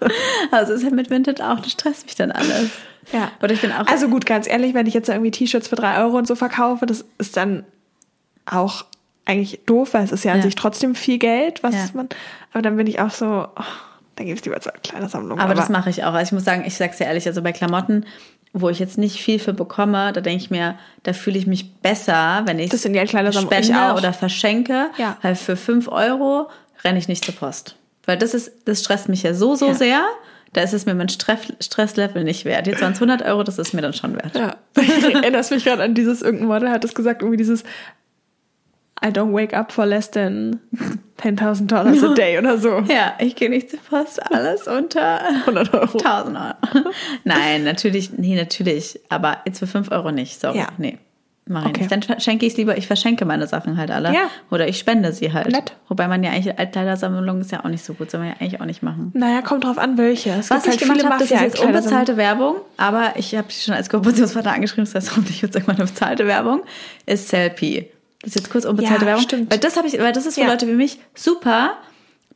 [0.50, 2.70] also es ist halt mit Vinted auch, das stresst mich dann alles.
[3.12, 3.30] Ja.
[3.42, 3.86] Oder ich bin auch.
[3.86, 6.86] Also gut, ganz ehrlich, wenn ich jetzt irgendwie T-Shirts für drei Euro und so verkaufe,
[6.86, 7.64] das ist dann
[8.46, 8.84] auch
[9.24, 10.42] eigentlich doof, weil es ist ja an Ja.
[10.44, 11.84] sich trotzdem viel Geld, was Ja.
[11.94, 12.08] man.
[12.52, 13.26] Aber dann bin ich auch so,
[13.56, 13.62] oh,
[14.16, 15.38] dann gebe ich lieber zur Kleidersammlung.
[15.38, 16.12] aber, das mache ich auch.
[16.14, 18.06] Also ich muss sagen, ich sag's dir ehrlich, also bei Klamotten,
[18.52, 21.74] wo ich jetzt nicht viel für bekomme, da denke ich mir, da fühle ich mich
[21.74, 23.98] besser, wenn ich Das sind ja Kleidersammlung, ich spende auch.
[23.98, 24.86] oder verschenke.
[24.96, 25.16] Ja.
[25.22, 26.48] Weil für 5 Euro
[26.84, 27.76] renne ich nicht zur Post.
[28.06, 29.74] Weil das ist, das stresst mich ja so, so Ja.
[29.74, 30.04] sehr.
[30.52, 32.66] Da ist es mir mein Stress, Stresslevel nicht wert.
[32.66, 34.34] Jetzt waren es 100 Euro, das ist mir dann schon wert.
[34.34, 34.56] Ja.
[35.12, 37.62] Erinnerst mich gerade an dieses, irgendein Model hat das gesagt, irgendwie dieses
[39.04, 40.58] I don't wake up for less than
[41.20, 42.78] 10.000 dollars a day oder so.
[42.88, 44.22] Ja, ich gehe nicht zur Post.
[44.32, 45.98] Alles unter 100 Euro.
[45.98, 46.90] 1000 Euro.
[47.24, 48.98] Nein, natürlich, nee, natürlich.
[49.10, 50.40] Aber jetzt für 5 Euro nicht.
[50.40, 50.58] Sorry.
[50.58, 50.68] Ja.
[50.78, 50.98] Nee.
[51.48, 51.80] Mach ich Okay.
[51.82, 51.92] nicht.
[51.92, 54.12] Dann verschenke ich es lieber, ich verschenke meine Sachen halt alle.
[54.12, 54.28] Ja.
[54.50, 55.48] Oder ich spende sie halt.
[55.52, 55.74] Nett.
[55.88, 58.60] Wobei man ja eigentlich, Altkleidersammlung ist ja auch nicht so gut, soll man ja eigentlich
[58.60, 59.12] auch nicht machen.
[59.14, 60.30] Naja, kommt drauf an, welche.
[60.30, 63.48] Es Was gibt ich halt gemacht habe, das ist jetzt unbezahlte Werbung, aber ich habe
[63.52, 66.62] schon als Kooperationspartner angeschrieben, das heißt hoffentlich jetzt irgendwann eine bezahlte Werbung,
[67.06, 67.86] ist Selfie.
[68.22, 69.22] Das ist jetzt kurz unbezahlte Ja, Werbung.
[69.22, 69.52] stimmt.
[69.52, 70.48] Weil das habe ich, weil das ist für Ja.
[70.48, 71.76] Leute wie mich super.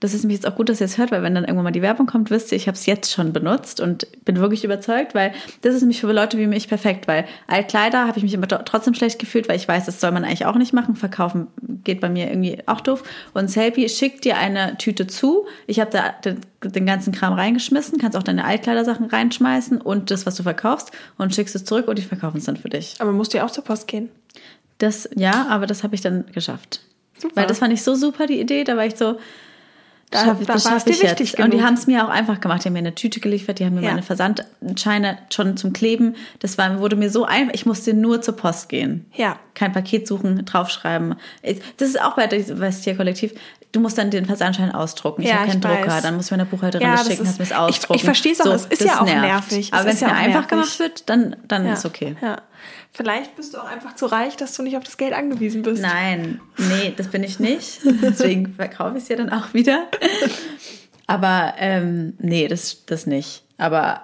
[0.01, 1.71] Das ist nämlich jetzt auch gut, dass ihr es hört, weil wenn dann irgendwann mal
[1.73, 5.15] die Werbung kommt, wisst ihr, ich habe es jetzt schon benutzt und bin wirklich überzeugt,
[5.15, 8.49] weil das ist nämlich für Leute wie mich perfekt, weil Altkleider habe ich mich immer
[8.49, 10.97] trotzdem schlecht gefühlt, weil ich weiß, das soll man eigentlich auch nicht machen.
[10.97, 11.49] Verkaufen
[11.85, 13.03] geht bei mir irgendwie auch doof.
[13.35, 15.47] Und Selfie schickt dir eine Tüte zu.
[15.67, 20.25] Ich habe da den, den ganzen Kram reingeschmissen, kannst auch deine Altkleidersachen reinschmeißen und das,
[20.25, 22.95] was du verkaufst und schickst es zurück und die verkaufen es dann für dich.
[23.01, 24.09] Aber musst du ja auch zur Post gehen.
[24.79, 26.81] Das, ja, aber das habe ich dann geschafft.
[27.19, 27.37] Super.
[27.37, 28.65] Weil das fand ich so super, die Idee.
[28.65, 29.19] Da war ich so,
[30.11, 31.39] Da- ich, da das war es schaffe ich jetzt.
[31.39, 32.65] Und die haben es mir auch einfach gemacht.
[32.65, 33.91] Die haben mir eine Tüte geliefert, die haben mir Ja.
[33.91, 36.17] meine Versandscheine schon zum Kleben.
[36.41, 39.07] Das war, wurde mir so einfach, ich musste nur zur Post gehen.
[39.15, 39.37] Ja.
[39.55, 41.15] Kein Paket suchen, draufschreiben.
[41.77, 43.33] Das ist auch bei, bei das Tierkollektiv.
[43.73, 45.23] Du musst dann den Versandschein ausdrucken.
[45.23, 45.79] Ich Ja, habe keinen ich weiß.
[45.85, 46.01] Drucker.
[46.03, 47.95] Dann muss ich meiner Buchhalterin Ja, das schicken, hast mir es ich- ausdrucken.
[47.99, 49.23] ich versteh's auch, es ist ja auch nervt.
[49.53, 49.73] nervig.
[49.73, 50.49] Aber Es wenn es ja mir einfach nervig.
[50.49, 51.75] gemacht wird, dann, dann Ja.
[51.75, 52.17] ist okay.
[52.21, 52.39] Ja.
[52.93, 55.81] Vielleicht bist du auch einfach zu reich, dass du nicht auf das Geld angewiesen bist.
[55.83, 57.81] Nein, nee, das bin ich nicht.
[58.03, 59.85] Deswegen verkaufe ich es ja dann auch wieder.
[61.07, 63.43] Aber ähm, nee, das, das nicht.
[63.59, 64.03] Aber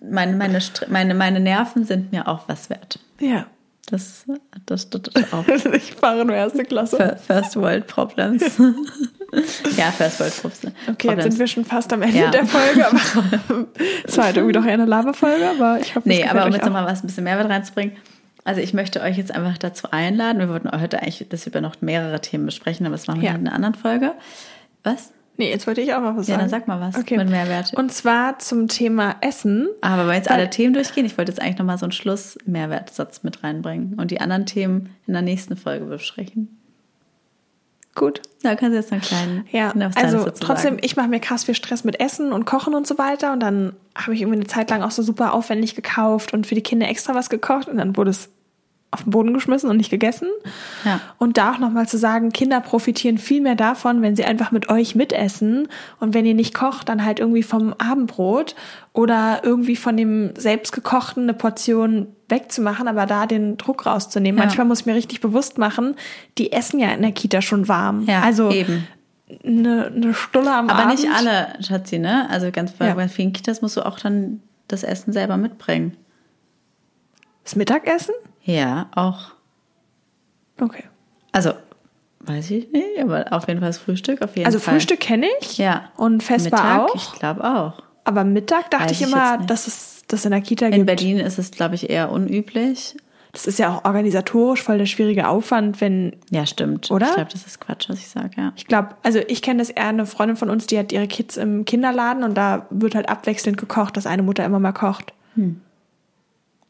[0.00, 2.98] meine, meine, meine, meine Nerven sind mir auch was wert.
[3.20, 3.46] Ja.
[3.90, 4.24] Das,
[4.66, 5.46] das, das, das auch.
[5.72, 6.96] Ich fahre nur erste Klasse.
[6.98, 8.42] Fir- First World Problems.
[9.78, 10.76] ja, First World Problems.
[10.90, 12.30] Okay, jetzt sind wir schon fast am Ende Ja.
[12.30, 12.86] der Folge.
[12.86, 13.00] Aber
[14.04, 16.52] es war halt irgendwie doch eher eine Laberfolge, aber ich hoffe, es Nee, aber um
[16.52, 17.96] jetzt nochmal was ein bisschen Mehrwert reinzubringen.
[18.44, 20.38] Also ich möchte euch jetzt einfach dazu einladen.
[20.38, 23.34] Wir wollten heute eigentlich das über noch mehrere Themen besprechen, aber das machen wir Ja.
[23.34, 24.12] in einer anderen Folge.
[24.84, 25.12] Was?
[25.36, 26.40] Nee, jetzt wollte ich auch mal was Ja, sagen.
[26.40, 27.16] dann sag mal was Okay.
[27.16, 27.72] mit Mehrwert.
[27.74, 29.68] Und zwar zum Thema Essen.
[29.82, 31.92] Aber wenn wir jetzt Weil- alle Themen durchgehen, ich wollte jetzt eigentlich nochmal so einen
[31.92, 36.56] Schluss-Mehrwertsatz mit reinbringen und die anderen Themen in der nächsten Folge besprechen.
[37.98, 38.22] Gut.
[38.42, 41.44] Da kannst du jetzt noch einen kleinen Ja, also dazu trotzdem, ich mache mir krass
[41.44, 43.32] viel Stress mit Essen und Kochen und so weiter.
[43.32, 46.54] Und dann habe ich irgendwie eine Zeit lang auch so super aufwendig gekauft und für
[46.54, 47.68] die Kinder extra was gekocht.
[47.68, 48.30] Und dann wurde es
[48.90, 50.28] auf den Boden geschmissen und nicht gegessen.
[50.84, 51.00] Ja.
[51.18, 54.70] Und da auch nochmal zu sagen, Kinder profitieren viel mehr davon, wenn sie einfach mit
[54.70, 55.68] euch mitessen.
[56.00, 58.54] Und wenn ihr nicht kocht, dann halt irgendwie vom Abendbrot
[58.94, 64.38] oder irgendwie von dem selbstgekochten eine Portion wegzumachen, aber da den Druck rauszunehmen.
[64.38, 64.44] Ja.
[64.46, 65.94] Manchmal muss ich mir richtig bewusst machen,
[66.38, 68.04] die essen ja in der Kita schon warm.
[68.06, 68.86] Ja, also eben.
[69.44, 70.98] eine, eine Stulle am Aber Abend.
[71.00, 72.28] nicht alle, Schatzi, ne?
[72.30, 72.94] Also ganz bei, Ja.
[72.94, 75.94] bei vielen Kitas musst du auch dann das Essen selber mitbringen.
[77.48, 78.14] Das Mittagessen?
[78.42, 79.30] Ja, auch.
[80.60, 80.84] Okay.
[81.32, 81.52] Also,
[82.20, 84.74] weiß ich nicht, aber auf jeden Fall das Frühstück, auf jeden Also Fall.
[84.74, 85.56] Frühstück kenne ich.
[85.56, 85.90] Ja.
[85.96, 86.94] Und Vesper Mittag, auch.
[86.94, 87.82] Ich glaube auch.
[88.04, 90.86] Aber Mittag dachte ich ich immer, dass es das in der Kita In gibt.
[90.88, 92.94] Berlin ist es, glaube ich, eher unüblich.
[93.32, 96.90] Das ist ja auch organisatorisch voll der schwierige Aufwand, wenn Ja, stimmt.
[96.90, 97.06] Oder?
[97.06, 98.52] Ich glaube, das ist Quatsch, was ich sage, ja.
[98.56, 101.38] ich glaube, also ich kenne das eher eine Freundin von uns, die hat ihre Kids
[101.38, 105.14] im Kinderladen und da wird halt abwechselnd gekocht, dass eine Mutter immer mal kocht.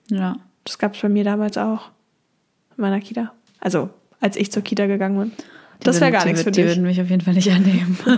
[0.09, 0.37] Ja.
[0.69, 1.89] Das gab es bei mir damals auch
[2.77, 3.33] in meiner Kita.
[3.61, 3.91] Also
[4.21, 5.33] als ich zur Kita gegangen bin.
[5.81, 6.71] Die Das wäre gar die nichts für Die dich.
[6.71, 7.99] würden mich auf jeden Fall nicht annehmen.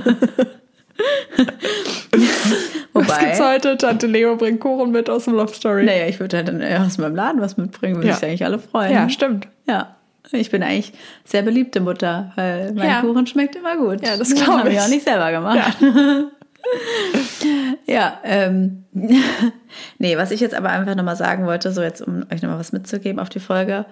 [2.93, 3.77] Was gibt's heute?
[3.79, 5.85] Tante Leo bringt Kuchen mit aus dem Love Story.
[5.85, 8.15] Naja, ich würde halt dann aus meinem Laden was mitbringen, würde Ja.
[8.15, 8.93] sich eigentlich alle freuen.
[8.93, 9.49] Ja, stimmt.
[9.69, 9.97] Ja.
[10.33, 10.93] Ich bin eigentlich
[11.25, 13.01] sehr beliebte Mutter, weil mein Ja.
[13.01, 14.05] Kuchen schmeckt immer gut.
[14.07, 14.81] Ja, das Den glaub habe ich ich.
[14.81, 15.77] auch nicht selber gemacht.
[15.81, 16.25] Ja,
[18.25, 18.85] ähm,
[19.99, 22.73] nee, was ich jetzt aber einfach nochmal sagen wollte, so jetzt, um euch nochmal was
[22.73, 23.87] mitzugeben auf die Folge,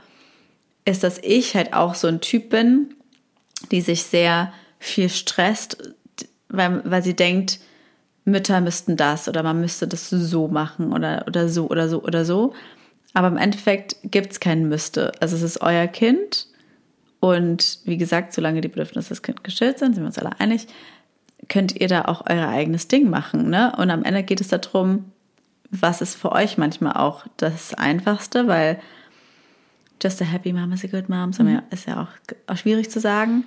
[0.85, 2.95] ist, dass ich halt auch so ein Typ bin,
[3.71, 5.95] die sich sehr viel stresst,
[6.49, 7.59] weil, weil sie denkt,
[8.25, 12.25] Mütter müssten das oder man müsste das so machen oder, oder so oder so oder
[12.25, 12.55] so.
[13.15, 15.13] Aber im Endeffekt gibt es kein Müsste.
[15.21, 16.47] Also es ist euer Kind
[17.21, 20.67] und wie gesagt, solange die Bedürfnisse des Kindes gestillt sind, sind wir uns alle einig,
[21.49, 23.51] könnt ihr da auch euer eigenes Ding machen.
[23.51, 23.73] Ne?
[23.77, 25.07] Und am Ende geht es darum,
[25.71, 28.79] was ist für euch manchmal auch das Einfachste, weil
[30.03, 32.09] just a happy mom is a good mom, so ist ja auch,
[32.47, 33.45] auch schwierig zu sagen.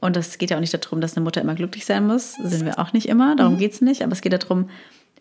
[0.00, 2.34] Und das geht ja auch nicht darum, dass eine Mutter immer glücklich sein muss.
[2.34, 4.02] Sind wir auch nicht immer, darum geht's nicht.
[4.02, 4.68] Aber es geht darum,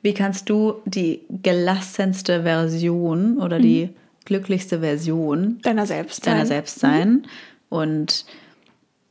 [0.01, 3.89] wie kannst du die gelassenste Version oder die
[4.25, 6.27] glücklichste Version Deiner selbst.
[6.27, 6.47] deiner sein.
[6.47, 7.27] selbst sein.
[7.69, 8.25] Und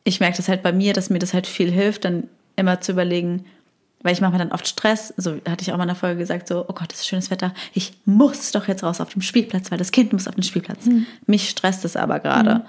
[0.04, 2.92] ich merke das halt bei mir, dass mir das halt viel hilft, dann immer zu
[2.92, 3.44] überlegen,
[4.02, 6.18] weil ich mache mir dann oft Stress, so hatte ich auch mal in der Folge
[6.18, 9.22] gesagt, so, oh Gott, das ist schönes Wetter, ich muss doch jetzt raus auf den
[9.22, 10.86] Spielplatz, weil das Kind muss auf den Spielplatz.
[11.26, 12.64] Mich stresst es aber gerade.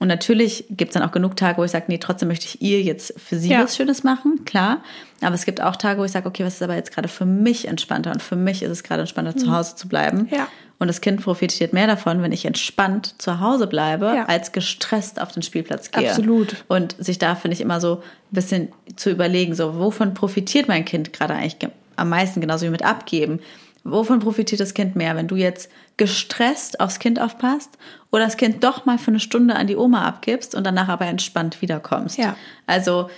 [0.00, 2.60] Und natürlich gibt es dann auch genug Tage, wo ich sage, nee, trotzdem möchte ich
[2.60, 3.62] ihr jetzt für sie Ja.
[3.62, 4.82] was Schönes machen, klar.
[5.20, 7.24] Aber es gibt auch Tage, wo ich sage, okay, was ist aber jetzt gerade für
[7.24, 8.10] mich entspannter?
[8.10, 10.28] Und für mich ist es gerade entspannter, zu Hause zu bleiben.
[10.32, 10.48] Ja.
[10.78, 14.24] Und das Kind profitiert mehr davon, wenn ich entspannt zu Hause bleibe, Ja.
[14.26, 16.08] als gestresst auf den Spielplatz gehe.
[16.10, 16.56] Absolut.
[16.68, 18.02] Und sich da, finde ich, immer so ein
[18.32, 22.70] bisschen zu überlegen, so, wovon profitiert mein Kind gerade eigentlich ge- am meisten, genauso wie
[22.70, 23.38] mit Abgeben.
[23.84, 27.70] Wovon profitiert das Kind mehr, wenn du jetzt gestresst aufs Kind aufpasst
[28.10, 31.06] oder das Kind doch mal für eine Stunde an die Oma abgibst und danach aber
[31.06, 32.18] entspannt wiederkommst?
[32.18, 32.34] Ja.
[32.66, 33.10] Also,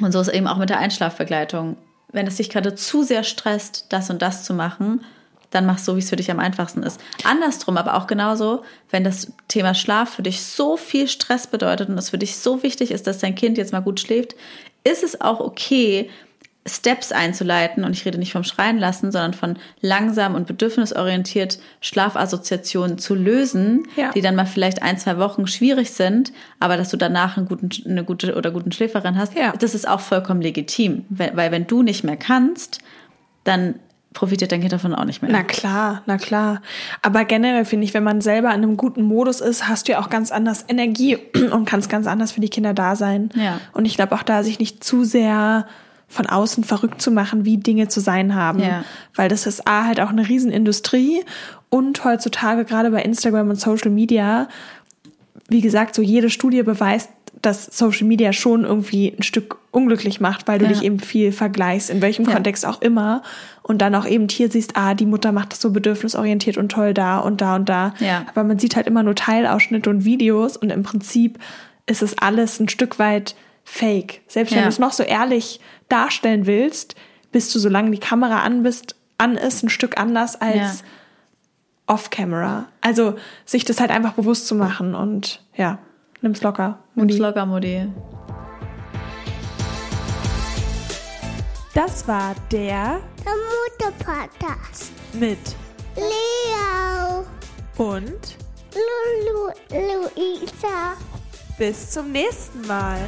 [0.00, 1.76] und so ist eben auch mit der Einschlafbegleitung.
[2.12, 5.02] Wenn es dich gerade zu sehr stresst, das und das zu machen,
[5.56, 7.00] dann mach so, wie es für dich am einfachsten ist.
[7.24, 11.98] Andersrum aber auch genauso, wenn das Thema Schlaf für dich so viel Stress bedeutet und
[11.98, 14.36] es für dich so wichtig ist, dass dein Kind jetzt mal gut schläft,
[14.84, 16.08] ist es auch okay,
[16.68, 17.84] Steps einzuleiten.
[17.84, 23.86] Und ich rede nicht vom Schreien lassen, sondern von langsam und bedürfnisorientiert Schlafassoziationen zu lösen,
[23.96, 24.10] Ja.
[24.10, 27.70] die dann mal vielleicht ein, zwei Wochen schwierig sind, aber dass du danach einen guten,
[27.88, 29.52] eine gute oder guten Schläferin hast, Ja.
[29.58, 31.04] das ist auch vollkommen legitim.
[31.08, 32.80] Weil, weil wenn du nicht mehr kannst,
[33.44, 33.76] dann
[34.16, 35.30] profitiert dein Kind davon auch nicht mehr.
[35.30, 36.62] Na klar, na klar.
[37.02, 40.00] Aber generell finde ich, wenn man selber in einem guten Modus ist, hast du ja
[40.00, 41.18] auch ganz anders Energie
[41.52, 43.28] und kannst ganz anders für die Kinder da sein.
[43.34, 43.60] Ja.
[43.72, 45.66] Und ich glaube auch da, sich nicht zu sehr
[46.08, 48.60] von außen verrückt zu machen, wie Dinge zu sein haben.
[48.60, 48.84] Ja.
[49.14, 51.22] Weil das ist A, halt auch eine Riesenindustrie
[51.68, 54.48] und heutzutage gerade bei Instagram und Social Media,
[55.48, 57.10] wie gesagt, so jede Studie beweist,
[57.46, 60.72] dass Social Media schon irgendwie ein Stück unglücklich macht, weil du Ja.
[60.72, 62.32] dich eben viel vergleichst, in welchem Ja.
[62.34, 63.22] Kontext auch immer.
[63.62, 66.92] Und dann auch eben hier siehst, ah, die Mutter macht das so bedürfnisorientiert und toll
[66.92, 67.94] da und da und da.
[68.00, 68.26] Ja.
[68.28, 71.38] Aber man sieht halt immer nur Teilausschnitte und Videos und im Prinzip
[71.86, 74.22] ist es alles ein Stück weit fake.
[74.26, 76.94] Selbst wenn du es noch so ehrlich darstellen willst,
[77.32, 80.82] bist du, solange die Kamera an bist, an ist, ein Stück anders als
[81.86, 82.66] off-camera.
[82.80, 85.78] Also sich das halt einfach bewusst zu machen und ja,
[86.26, 86.78] nimm's locker.
[86.96, 87.22] Nimm's Mutti.
[87.22, 87.92] locker, Mutti.
[91.72, 94.90] Das war der Der Mutter-Podcast.
[95.12, 95.38] mit
[95.94, 97.24] Leo,
[97.76, 98.36] und
[98.74, 100.94] Lulu, Luisa.
[101.58, 102.98] bis zum nächsten Mal.